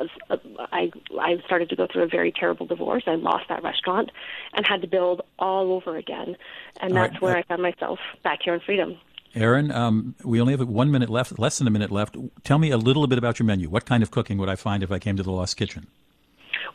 [0.72, 3.04] I I started to go through a very terrible divorce.
[3.08, 4.12] I lost that restaurant,
[4.54, 6.36] and had to build all over again.
[6.82, 7.22] And that's right.
[7.22, 8.98] where I found myself back here in Freedom.
[9.36, 12.16] Erin, um, we only have one minute left, less than a minute left.
[12.44, 13.70] Tell me a little bit about your menu.
[13.70, 15.88] What kind of cooking would I find if I came to the Lost Kitchen?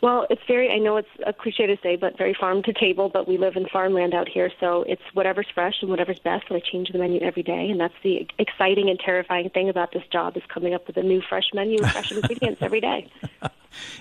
[0.01, 3.09] Well, it's very, I know it's a cliche to say, but very farm to table,
[3.09, 6.57] but we live in farmland out here, so it's whatever's fresh and whatever's best, and
[6.57, 10.05] I change the menu every day, and that's the exciting and terrifying thing about this
[10.13, 13.11] job is coming up with a new fresh menu with fresh ingredients every day.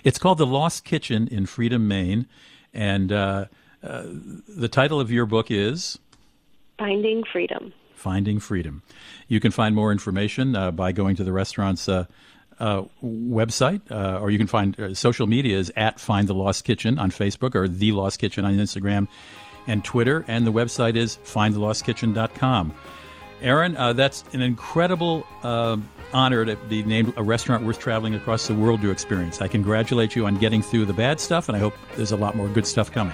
[0.04, 2.28] It's called The Lost Kitchen in Freedom, Maine,
[2.74, 3.46] and uh,
[3.82, 4.04] uh,
[4.48, 5.98] the title of your book is?
[6.78, 7.74] Finding Freedom.
[7.98, 8.84] Finding Freedom.
[9.28, 12.06] You can find more information uh, by going to the restaurant's uh,
[12.60, 16.64] uh, website, uh, or you can find uh, social media is at Find the Lost
[16.64, 19.08] Kitchen on Facebook or The Lost Kitchen on Instagram
[19.68, 22.74] and Twitter, and the website is findthelostkitchen.com.
[23.42, 25.28] Erin, uh, that's an incredible
[26.14, 29.42] honor to be named a restaurant worth traveling across the world to experience.
[29.42, 32.36] I congratulate you on getting through the bad stuff, and I hope there's a lot
[32.36, 33.14] more good stuff coming.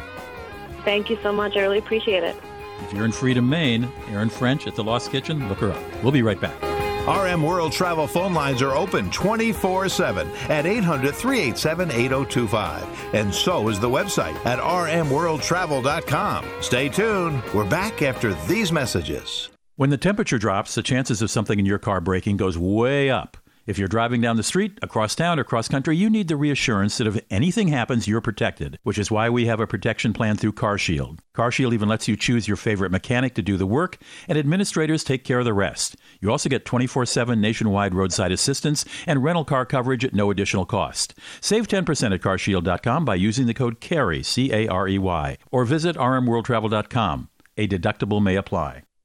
[0.85, 1.57] Thank you so much.
[1.57, 2.35] I really appreciate it.
[2.83, 6.03] If you're in Freedom, Maine, Erin French at the Lost Kitchen, look her up.
[6.03, 6.61] We'll be right back.
[7.07, 13.13] RM World Travel phone lines are open 24 7 at 800 387 8025.
[13.13, 16.45] And so is the website at rmworldtravel.com.
[16.61, 17.43] Stay tuned.
[17.53, 19.49] We're back after these messages.
[19.75, 23.35] When the temperature drops, the chances of something in your car breaking goes way up.
[23.65, 26.97] If you're driving down the street, across town, or cross country, you need the reassurance
[26.97, 30.51] that if anything happens, you're protected, which is why we have a protection plan through
[30.51, 31.19] CarShield.
[31.33, 33.97] CarShield even lets you choose your favorite mechanic to do the work,
[34.27, 35.95] and administrators take care of the rest.
[36.19, 40.65] You also get 24 7 nationwide roadside assistance and rental car coverage at no additional
[40.65, 41.13] cost.
[41.39, 45.63] Save 10% at carshield.com by using the code CAREY, C A R E Y, or
[45.63, 47.29] visit rmworldtravel.com.
[47.55, 48.83] A deductible may apply.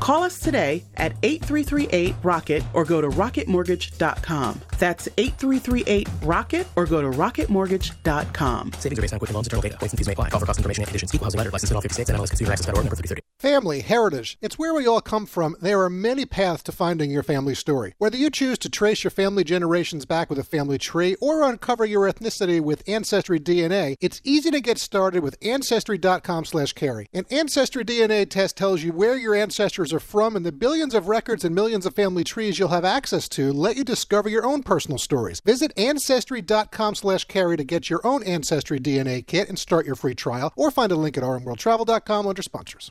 [0.00, 4.60] Call us today at 8338 Rocket or go to rocketmortgage.com.
[4.78, 8.72] That's 8338 Rocket or go to rocketmortgage.com.
[8.78, 9.76] Savings are based on Quicken Loans, internal data.
[9.78, 10.30] Points and fees may apply.
[10.30, 11.14] Call for cost information and conditions.
[11.14, 11.50] Equal housing letter.
[11.50, 13.22] Licensed in all 50 states and MLS Consumer Access Federal number 3030.
[13.38, 15.54] Family, heritage, it's where we all come from.
[15.60, 17.94] There are many paths to finding your family story.
[17.98, 21.84] Whether you choose to trace your family generations back with a family tree or uncover
[21.84, 27.06] your ethnicity with Ancestry DNA, it's easy to get started with Ancestry.com slash carey.
[27.12, 31.08] An Ancestry DNA test tells you where your ancestors are from and the billions of
[31.08, 34.62] records and millions of family trees you'll have access to let you discover your own
[34.62, 35.40] personal stories.
[35.40, 40.14] Visit Ancestry.com slash carey to get your own Ancestry DNA kit and start your free
[40.14, 42.90] trial, or find a link at rmworldtravel.com under sponsors.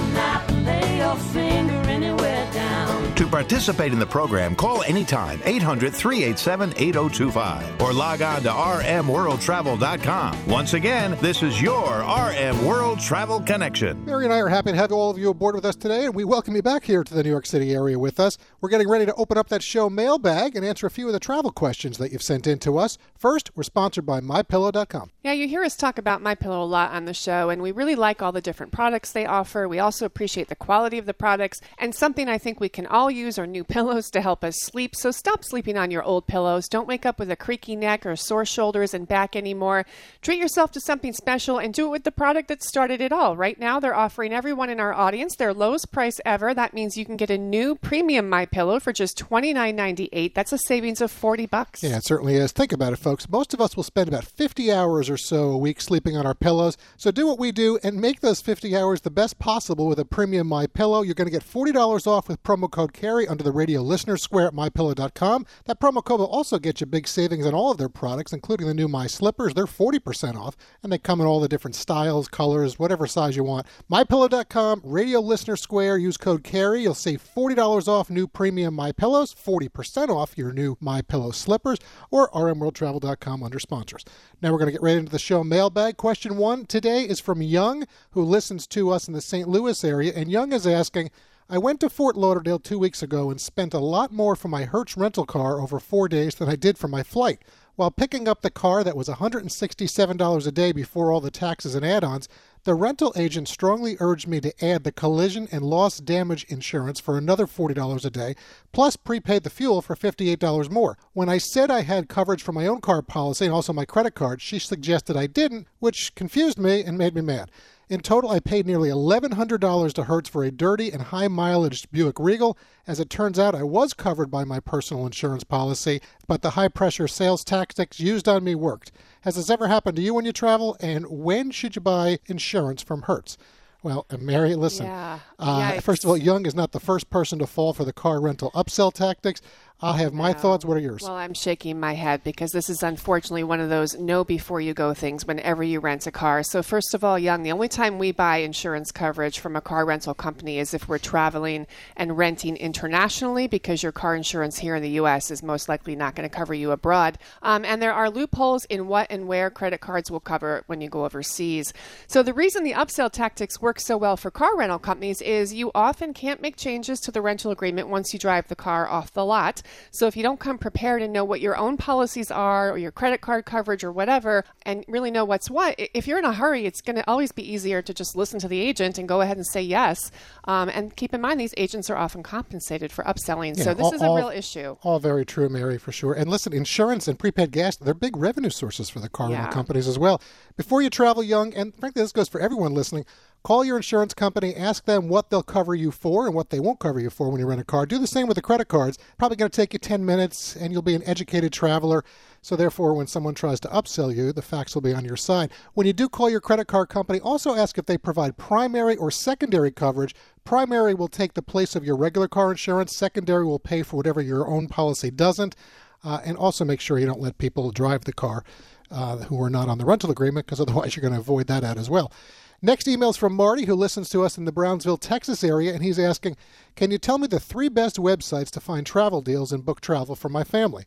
[0.00, 3.14] And lay your finger anywhere down.
[3.14, 10.46] To participate in the program, call anytime 800 387 8025 or log on to rmworldtravel.com.
[10.46, 14.04] Once again, this is your RM World Travel Connection.
[14.04, 16.14] Mary and I are happy to have all of you aboard with us today, and
[16.14, 18.38] we welcome you back here to the New York City area with us.
[18.60, 21.20] We're getting ready to open up that show mailbag and answer a few of the
[21.20, 22.98] travel questions that you've sent in to us.
[23.16, 25.10] First, we're sponsored by MyPillow.com.
[25.24, 27.72] Yeah, you hear us talk about My Pillow a lot on the show, and we
[27.72, 29.68] really like all the different products they offer.
[29.68, 33.10] We also appreciate the quality of the products, and something I think we can all
[33.10, 34.96] use are new pillows to help us sleep.
[34.96, 36.68] So stop sleeping on your old pillows.
[36.68, 39.84] Don't wake up with a creaky neck or sore shoulders and back anymore.
[40.22, 43.36] Treat yourself to something special and do it with the product that started it all.
[43.36, 46.54] Right now, they're offering everyone in our audience their lowest price ever.
[46.54, 50.34] That means you can get a new premium My Pillow for just $29.98.
[50.34, 51.82] That's a savings of 40 bucks.
[51.82, 52.52] Yeah, it certainly is.
[52.52, 53.28] Think about it, folks.
[53.28, 56.34] Most of us will spend about 50 hours or so a week sleeping on our
[56.34, 56.76] pillows.
[56.96, 60.04] So do what we do and make those 50 hours the best possible with a
[60.04, 61.02] premium My Pillow.
[61.02, 64.46] You're going to get $40 off with promo code CAREY under the radio listener square
[64.46, 65.46] at mypillow.com.
[65.64, 68.66] That promo code will also get you big savings on all of their products, including
[68.66, 69.54] the new My Slippers.
[69.54, 73.44] They're 40% off, and they come in all the different styles, colors, whatever size you
[73.44, 73.66] want.
[73.90, 76.82] MyPillow.com, radio listener square, use code CAREY.
[76.82, 81.78] You'll save $40 off new premium My Pillows, 40% off your new My Pillow slippers,
[82.10, 84.04] or rmworldtravel.com under sponsors.
[84.42, 85.96] Now we're going to get right into the show mailbag.
[85.96, 89.48] Question one today is from Young, who listens to us in the St.
[89.48, 91.10] Louis area, and Young is asking,
[91.50, 94.64] I went to Fort Lauderdale two weeks ago and spent a lot more for my
[94.64, 97.40] Hertz rental car over four days than I did for my flight.
[97.74, 101.86] While picking up the car that was $167 a day before all the taxes and
[101.86, 102.28] add ons,
[102.64, 107.16] the rental agent strongly urged me to add the collision and loss damage insurance for
[107.16, 108.34] another $40 a day,
[108.72, 110.98] plus prepaid the fuel for $58 more.
[111.14, 114.14] When I said I had coverage for my own car policy and also my credit
[114.14, 117.50] card, she suggested I didn't, which confused me and made me mad.
[117.88, 122.18] In total, I paid nearly $1,100 to Hertz for a dirty and high mileage Buick
[122.18, 122.58] Regal.
[122.86, 126.68] As it turns out, I was covered by my personal insurance policy, but the high
[126.68, 128.92] pressure sales tactics used on me worked.
[129.22, 130.76] Has this ever happened to you when you travel?
[130.80, 133.38] And when should you buy insurance from Hertz?
[133.82, 134.86] Well, Mary, listen.
[134.86, 135.20] Yeah.
[135.38, 138.20] Uh, first of all, Young is not the first person to fall for the car
[138.20, 139.40] rental upsell tactics.
[139.80, 140.64] I'll have my thoughts.
[140.64, 141.02] What are yours?
[141.04, 144.74] Well, I'm shaking my head because this is unfortunately one of those know before you
[144.74, 146.42] go things whenever you rent a car.
[146.42, 149.86] So, first of all, Young, the only time we buy insurance coverage from a car
[149.86, 154.82] rental company is if we're traveling and renting internationally because your car insurance here in
[154.82, 155.30] the U.S.
[155.30, 157.16] is most likely not going to cover you abroad.
[157.42, 160.88] Um, and there are loopholes in what and where credit cards will cover when you
[160.88, 161.72] go overseas.
[162.08, 165.70] So, the reason the upsell tactics work so well for car rental companies is you
[165.72, 169.24] often can't make changes to the rental agreement once you drive the car off the
[169.24, 169.62] lot.
[169.90, 172.90] So if you don't come prepared and know what your own policies are or your
[172.92, 176.66] credit card coverage or whatever and really know what's what, if you're in a hurry,
[176.66, 179.36] it's going to always be easier to just listen to the agent and go ahead
[179.36, 180.10] and say yes.
[180.44, 183.56] Um, and keep in mind, these agents are often compensated for upselling.
[183.56, 184.76] so this all- is a all- real issue.
[184.82, 186.12] All very true, Mary, for sure.
[186.12, 189.52] And listen, insurance and prepaid gas, they're big revenue sources for the car rental Yeah.
[189.52, 190.20] companies as well.
[190.56, 193.04] Before you travel young, and frankly, this goes for everyone listening,
[193.42, 196.80] call your insurance company, ask them what they'll cover you for and what they won't
[196.80, 197.86] cover you for when you rent a car.
[197.86, 198.98] Do the same with the credit cards.
[199.18, 202.04] Probably going to take you 10 minutes, and you'll be an educated traveler.
[202.40, 205.50] So, therefore, when someone tries to upsell you, the facts will be on your side.
[205.74, 209.10] When you do call your credit card company, also ask if they provide primary or
[209.10, 210.14] secondary coverage.
[210.44, 214.20] Primary will take the place of your regular car insurance, secondary will pay for whatever
[214.20, 215.56] your own policy doesn't.
[216.04, 218.44] Uh, and also make sure you don't let people drive the car
[218.90, 221.64] uh, who are not on the rental agreement, because otherwise you're going to avoid that
[221.64, 222.12] out as well.
[222.60, 225.82] Next email is from Marty, who listens to us in the Brownsville, Texas area, and
[225.82, 226.36] he's asking,
[226.74, 230.16] Can you tell me the three best websites to find travel deals and book travel
[230.16, 230.84] for my family?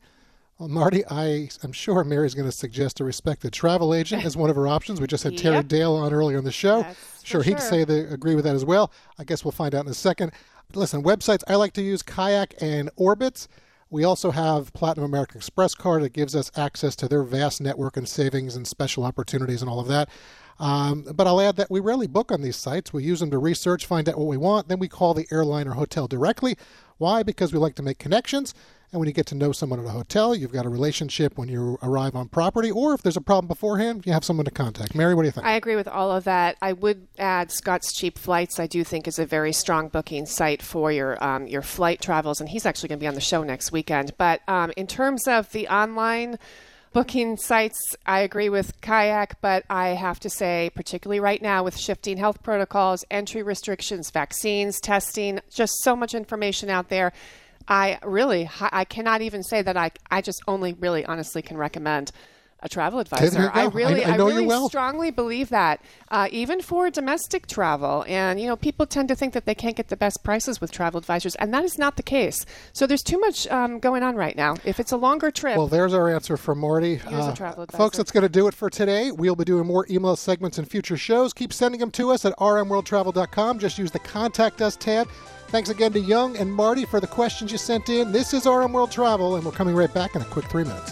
[0.59, 4.49] Well, Marty, I am sure Mary's going to suggest a respected travel agent as one
[4.49, 4.99] of her options.
[4.99, 5.67] We just had Terry Yep.
[5.69, 6.83] Dale on earlier in the show.
[6.83, 7.59] for Sure, he'd sure.
[7.59, 8.91] say they agree with that as well.
[9.17, 10.33] I guess we'll find out in a second.
[10.73, 13.47] Listen, websites I like to use Kayak and Orbitz.
[13.89, 17.97] We also have Platinum American Express card that gives us access to their vast network
[17.97, 20.09] and savings and special opportunities and all of that.
[20.61, 22.93] Um, but I'll add that we rarely book on these sites.
[22.93, 25.67] We use them to research, find out what we want, then we call the airline
[25.67, 26.55] or hotel directly.
[26.99, 27.23] Why?
[27.23, 28.53] Because we like to make connections.
[28.91, 31.47] And when you get to know someone at a hotel, you've got a relationship when
[31.47, 34.93] you arrive on property, or if there's a problem beforehand, you have someone to contact.
[34.93, 35.47] Mary, what do you think?
[35.47, 36.57] I agree with all of that.
[36.61, 38.59] I would add Scott's Cheap Flights.
[38.59, 42.41] I do think is a very strong booking site for your um, your flight travels,
[42.41, 44.11] and he's actually going to be on the show next weekend.
[44.17, 46.37] But um, in terms of the online
[46.93, 51.77] booking sites, I agree with Kayak, but I have to say, particularly right now with
[51.77, 57.13] shifting health protocols, entry restrictions, vaccines, testing, just so much information out there.
[57.67, 62.11] I really, I cannot even say that I, I just only really honestly can recommend
[62.63, 63.49] a travel advisor.
[63.53, 64.67] I really, I- I you really well.
[64.69, 68.05] strongly believe that, uh, even for domestic travel.
[68.07, 70.71] And, you know, people tend to think that they can't get the best prices with
[70.71, 72.45] travel advisors, and that is not the case.
[72.73, 74.55] So there's too much um, going on right now.
[74.63, 76.99] If it's a longer trip, Well, there's our answer from Marty.
[77.01, 79.11] Uh, a travel folks, that's going to do it for today.
[79.11, 81.33] We'll be doing more email segments in future shows.
[81.33, 83.59] Keep sending them to us at rmworldtravel.com.
[83.59, 85.07] Just use the Contact Us tab.
[85.47, 88.11] Thanks again to Young and Marty for the questions you sent in.
[88.11, 90.91] This is RM World Travel, and we're coming right back in a quick three minutes.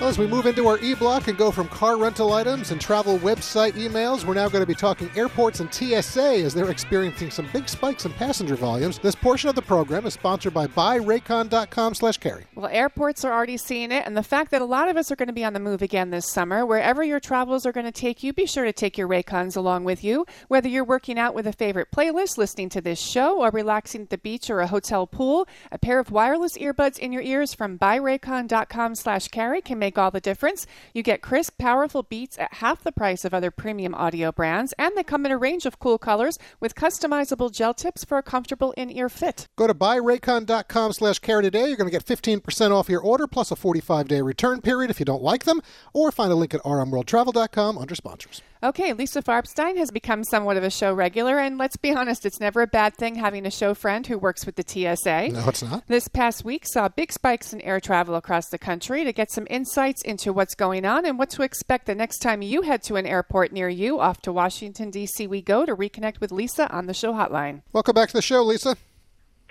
[0.00, 3.18] Well, as we move into our e-block and go from car rental items and travel
[3.18, 7.48] website emails, we're now going to be talking airports and TSA as they're experiencing some
[7.52, 9.00] big spikes in passenger volumes.
[9.00, 12.44] This portion of the program is sponsored by buyraycon.com slash carey.
[12.54, 15.16] Well, airports are already seeing it, and the fact that a lot of us are
[15.16, 17.90] going to be on the move again this summer, wherever your travels are going to
[17.90, 20.26] take you, be sure to take your Raycons along with you.
[20.46, 24.10] Whether you're working out with a favorite playlist, listening to this show, or relaxing at
[24.10, 27.76] the beach or a hotel pool, a pair of wireless earbuds in your ears from
[27.80, 30.66] buyraycon.com slash carey can make all the difference.
[30.92, 34.96] You get crisp, powerful beats at half the price of other premium audio brands, and
[34.96, 38.72] they come in a range of cool colors with customizable gel tips for a comfortable
[38.72, 39.46] in-ear fit.
[39.56, 41.68] Go to buyraycon.com slash carey today.
[41.68, 45.06] You're going to get 15% off your order plus a 45-day return period if you
[45.06, 45.62] don't like them,
[45.94, 48.42] or find a link at rmworldtravel.com under sponsors.
[48.60, 52.40] Okay, Lisa Farbstein has become somewhat of a show regular, and let's be honest, it's
[52.40, 55.28] never a bad thing having a show friend who works with the TSA.
[55.28, 55.86] No, it's not.
[55.86, 59.04] This past week saw big spikes in air travel across the country.
[59.04, 62.42] To get some insights into what's going on and what to expect the next time
[62.42, 65.28] you head to an airport near you, off to Washington, D.C.
[65.28, 67.62] we go to reconnect with Lisa on the show hotline.
[67.72, 68.76] Welcome back to the show, Lisa.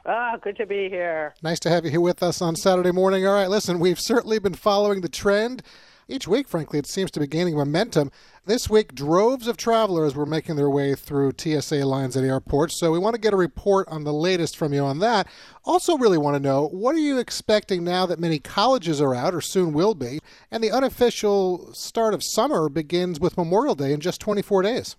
[0.06, 1.34] Ah, good to be here.
[1.42, 3.26] Nice to have you here with us on Saturday morning.
[3.26, 5.64] All right, listen, we've certainly been following the trend.
[6.10, 8.12] Each week, frankly, it seems to be gaining momentum.
[8.48, 12.94] This week, droves of travelers were making their way through TSA lines at airports, so
[12.94, 15.28] we want to get a report on the latest from you on that.
[15.66, 19.36] Also, really want to know what are you expecting now that many colleges are out,
[19.36, 20.20] or soon will be,
[20.50, 24.96] and the unofficial start of summer begins with Memorial Day in just 24 days?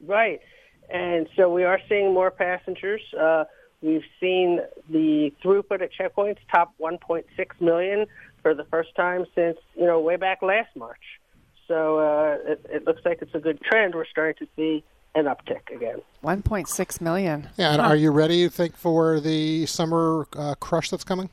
[0.00, 0.40] Right.
[0.88, 3.02] And so we are seeing more passengers.
[3.20, 3.42] Uh,
[3.82, 7.24] we've seen the throughput at checkpoints top 1.6
[7.60, 8.06] million
[8.40, 11.15] for the first time since, you know, way back last March.
[11.68, 13.94] So uh, it, it looks like it's a good trend.
[13.94, 16.00] We're starting to see an uptick again.
[16.24, 17.48] 1.6 million.
[17.56, 17.88] Yeah, and Huh.
[17.88, 21.30] are you ready, you think, for the summer uh, crush that's coming?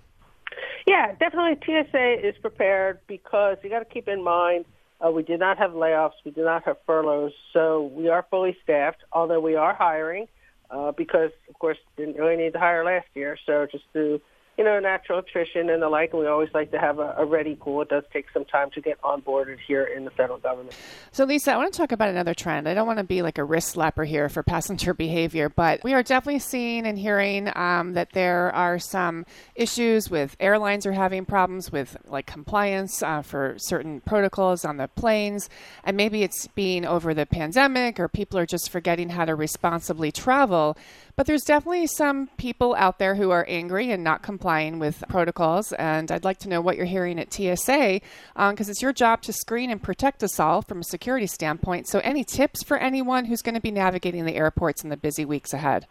[0.87, 1.57] Yeah, definitely.
[1.65, 4.65] TSA is prepared because you got to keep in mind
[5.05, 8.55] uh, we did not have layoffs, we did not have furloughs, so we are fully
[8.63, 9.03] staffed.
[9.11, 10.27] Although we are hiring
[10.71, 13.37] uh, because, of course, didn't really need to hire last year.
[13.45, 14.21] So just through
[14.57, 17.25] you know natural attrition and the like, and we always like to have a, a
[17.25, 17.81] ready pool.
[17.81, 20.75] It does take some time to get onboarded here in the federal government.
[21.11, 22.69] So, Lisa, I want to talk about another trend.
[22.69, 25.93] I don't want to be like a wrist slapper here for passenger behavior, but we
[25.93, 29.25] are definitely seeing and hearing um, that there are some
[29.55, 34.87] issues with airlines are having problems with like compliance uh, for certain protocols on the
[34.87, 35.49] planes.
[35.83, 40.11] And maybe it's being over the pandemic or people are just forgetting how to responsibly
[40.11, 40.77] travel.
[41.15, 45.71] But there's definitely some people out there who are angry and not complying with protocols.
[45.71, 48.01] And I'd like to know what you're hearing at TSA
[48.35, 51.87] because it's your job to screen and protect us all from a security standpoint.
[51.87, 55.23] So, any tips for anyone who's going to be navigating the airports in the busy
[55.23, 55.87] weeks ahead?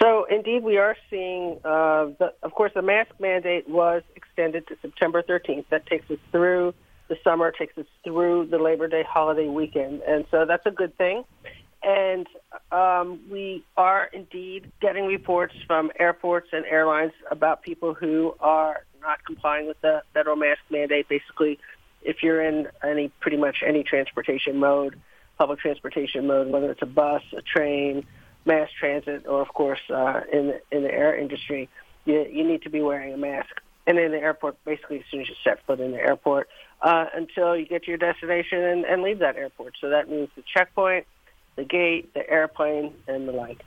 [0.00, 1.58] So indeed, we are seeing.
[1.62, 5.66] Uh, the, of course, the mask mandate was extended to September 13th.
[5.68, 6.72] That takes us through
[7.08, 10.96] the summer, takes us through the Labor Day holiday weekend, and so that's a good
[10.96, 11.24] thing.
[11.82, 12.26] And
[12.72, 19.24] um, we are indeed getting reports from airports and airlines about people who are not
[19.24, 21.08] complying with the federal mask mandate.
[21.08, 21.58] Basically,
[22.02, 25.00] if you're in any pretty much any transportation mode,
[25.38, 28.06] public transportation mode, whether it's a bus, a train,
[28.44, 31.68] mass transit, or of course uh, in the, in the air industry,
[32.04, 33.60] you, you need to be wearing a mask.
[33.86, 36.48] And in the airport, basically as soon as you set foot in the airport,
[36.82, 39.74] uh, until you get to your destination and, and leave that airport.
[39.80, 41.06] So that means the checkpoint,
[41.60, 43.62] the gate, the airplane, and the like.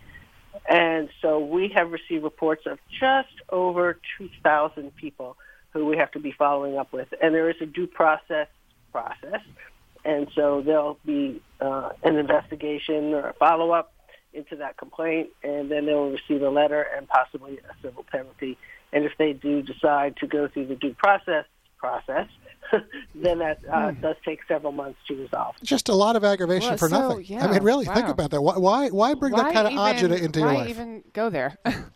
[0.67, 5.37] And so we have received reports of just over 2,000 people
[5.71, 7.07] who we have to be following up with.
[7.21, 8.47] And there is a due process
[8.91, 9.41] process.
[10.03, 13.93] And so there'll be uh, an investigation or a follow-up
[14.33, 18.57] into that complaint, and then they'll receive a letter and possibly a civil penalty.
[18.91, 21.45] And if they do decide to go through the due process
[21.77, 22.27] process,
[23.15, 25.55] then that uh, does take several months to resolve.
[25.63, 27.25] Just a lot of aggravation Well, for so, nothing.
[27.25, 28.41] yeah, I mean, really, think about that.
[28.41, 30.69] Why, why, why bring why that kind of even, agita into your why life?
[30.69, 31.57] even go there?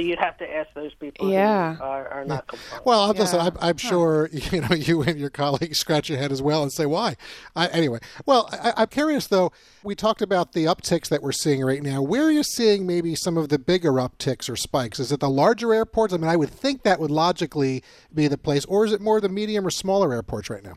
[0.00, 1.74] You'd have to ask those people Yeah.
[1.76, 2.86] who are, are not compliant.
[2.86, 3.38] Well, I'm listen.
[3.38, 3.46] Yeah.
[3.46, 6.72] I'm, I'm sure you know you and your colleagues scratch your head as well and
[6.72, 7.16] say why.
[7.56, 9.52] I, anyway, well, I, I'm curious though.
[9.82, 12.00] We talked about the upticks that we're seeing right now.
[12.02, 14.98] Where are you seeing maybe some of the bigger upticks or spikes?
[14.98, 16.14] Is it the larger airports?
[16.14, 17.82] I mean, I would think that would logically
[18.12, 20.74] be the place, or is it more the medium or smaller airports right now?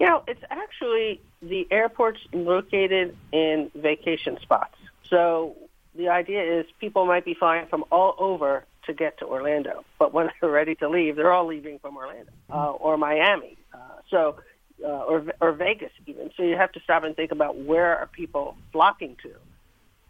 [0.00, 4.74] You know, it's actually the airports located in vacation spots.
[5.08, 5.54] So
[5.96, 10.12] the idea is people might be flying from all over to get to Orlando, but
[10.12, 13.78] when they're ready to leave, they're all leaving from Orlando uh, or Miami, uh,
[14.10, 14.36] so
[14.84, 16.30] uh, or or Vegas even.
[16.36, 19.32] So you have to stop and think about where are people flocking to,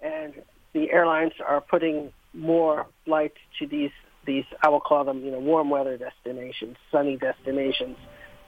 [0.06, 0.34] and
[0.72, 3.92] the airlines are putting more flights to these
[4.26, 7.96] these I will call them you know warm weather destinations, sunny destinations.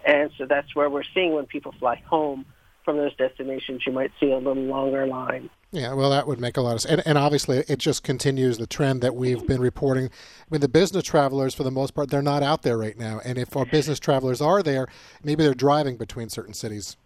[0.04, 2.46] And so that's where we're seeing when people fly home
[2.86, 5.50] from those destinations, you might see a little longer line.
[5.72, 6.92] Yeah, well, that would make a lot of sense.
[6.92, 10.06] And, and obviously, it just continues the trend that we've been reporting.
[10.06, 13.20] I mean, the business travelers, for the most part, they're not out there right now.
[13.24, 14.86] And if our business travelers are there,
[15.24, 16.96] maybe they're driving between certain cities.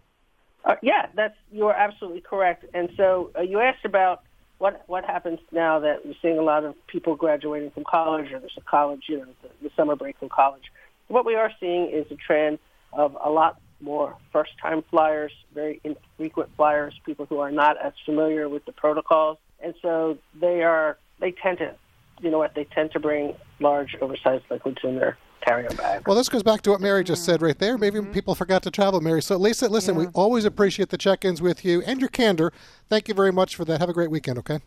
[0.63, 2.65] Uh, yeah, that's you're absolutely correct.
[2.73, 4.21] And so uh, you asked about
[4.59, 8.39] what what happens now that we're seeing a lot of people graduating from college, or
[8.39, 10.71] there's a college, you know, the, the summer break from college.
[11.07, 12.59] What we are seeing is a trend
[12.93, 18.47] of a lot more first-time flyers, very infrequent flyers, people who are not as familiar
[18.47, 21.75] with the protocols, and so they are they tend to,
[22.21, 26.07] you know what, they tend to bring large, oversized liquids in their carry-on bag.
[26.07, 27.77] Well, this goes back to what Mary just said right there.
[27.77, 28.11] Maybe mm-hmm.
[28.11, 29.21] people forgot to travel, Mary.
[29.21, 32.53] So, Lisa, listen, we always appreciate the check-ins with you and your candor.
[32.89, 33.79] Thank you very much for that.
[33.79, 34.37] Have a great weekend.
[34.39, 34.59] Okay.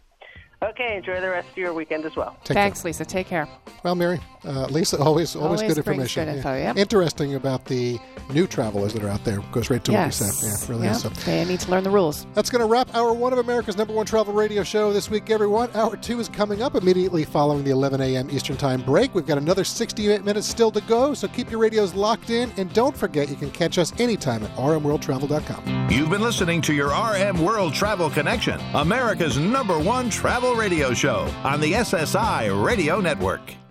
[0.71, 2.37] Okay, enjoy the rest of your weekend as well.
[2.45, 3.05] Take Thanks, Lisa.
[3.05, 3.47] Take care.
[3.83, 6.25] Well, Mary, uh, Lisa, always, always, Always good brings information.
[6.27, 6.77] good info, yep.
[6.79, 7.99] Interesting about the
[8.33, 9.41] new travelers that are out there.
[9.53, 10.21] Goes right to yes.
[10.21, 10.49] what you said.
[10.49, 10.97] Yeah, really Yep.
[10.97, 11.03] is.
[11.03, 11.09] So.
[11.11, 12.27] They need to learn the rules.
[12.33, 15.29] That's going to wrap hour one of America's number one travel radio show this week,
[15.29, 15.69] everyone.
[15.75, 18.31] Hour two is coming up immediately following the 11 a.m.
[18.31, 19.15] Eastern Time break.
[19.15, 22.51] We've got another 68 minutes still to go, so keep your radios locked in.
[22.57, 25.91] And don't forget, you can catch us anytime at rmworldtravel.com.
[25.91, 31.31] You've been listening to your RM World Travel Connection, America's number one travel radio show
[31.43, 33.64] on the SSI Radio Network.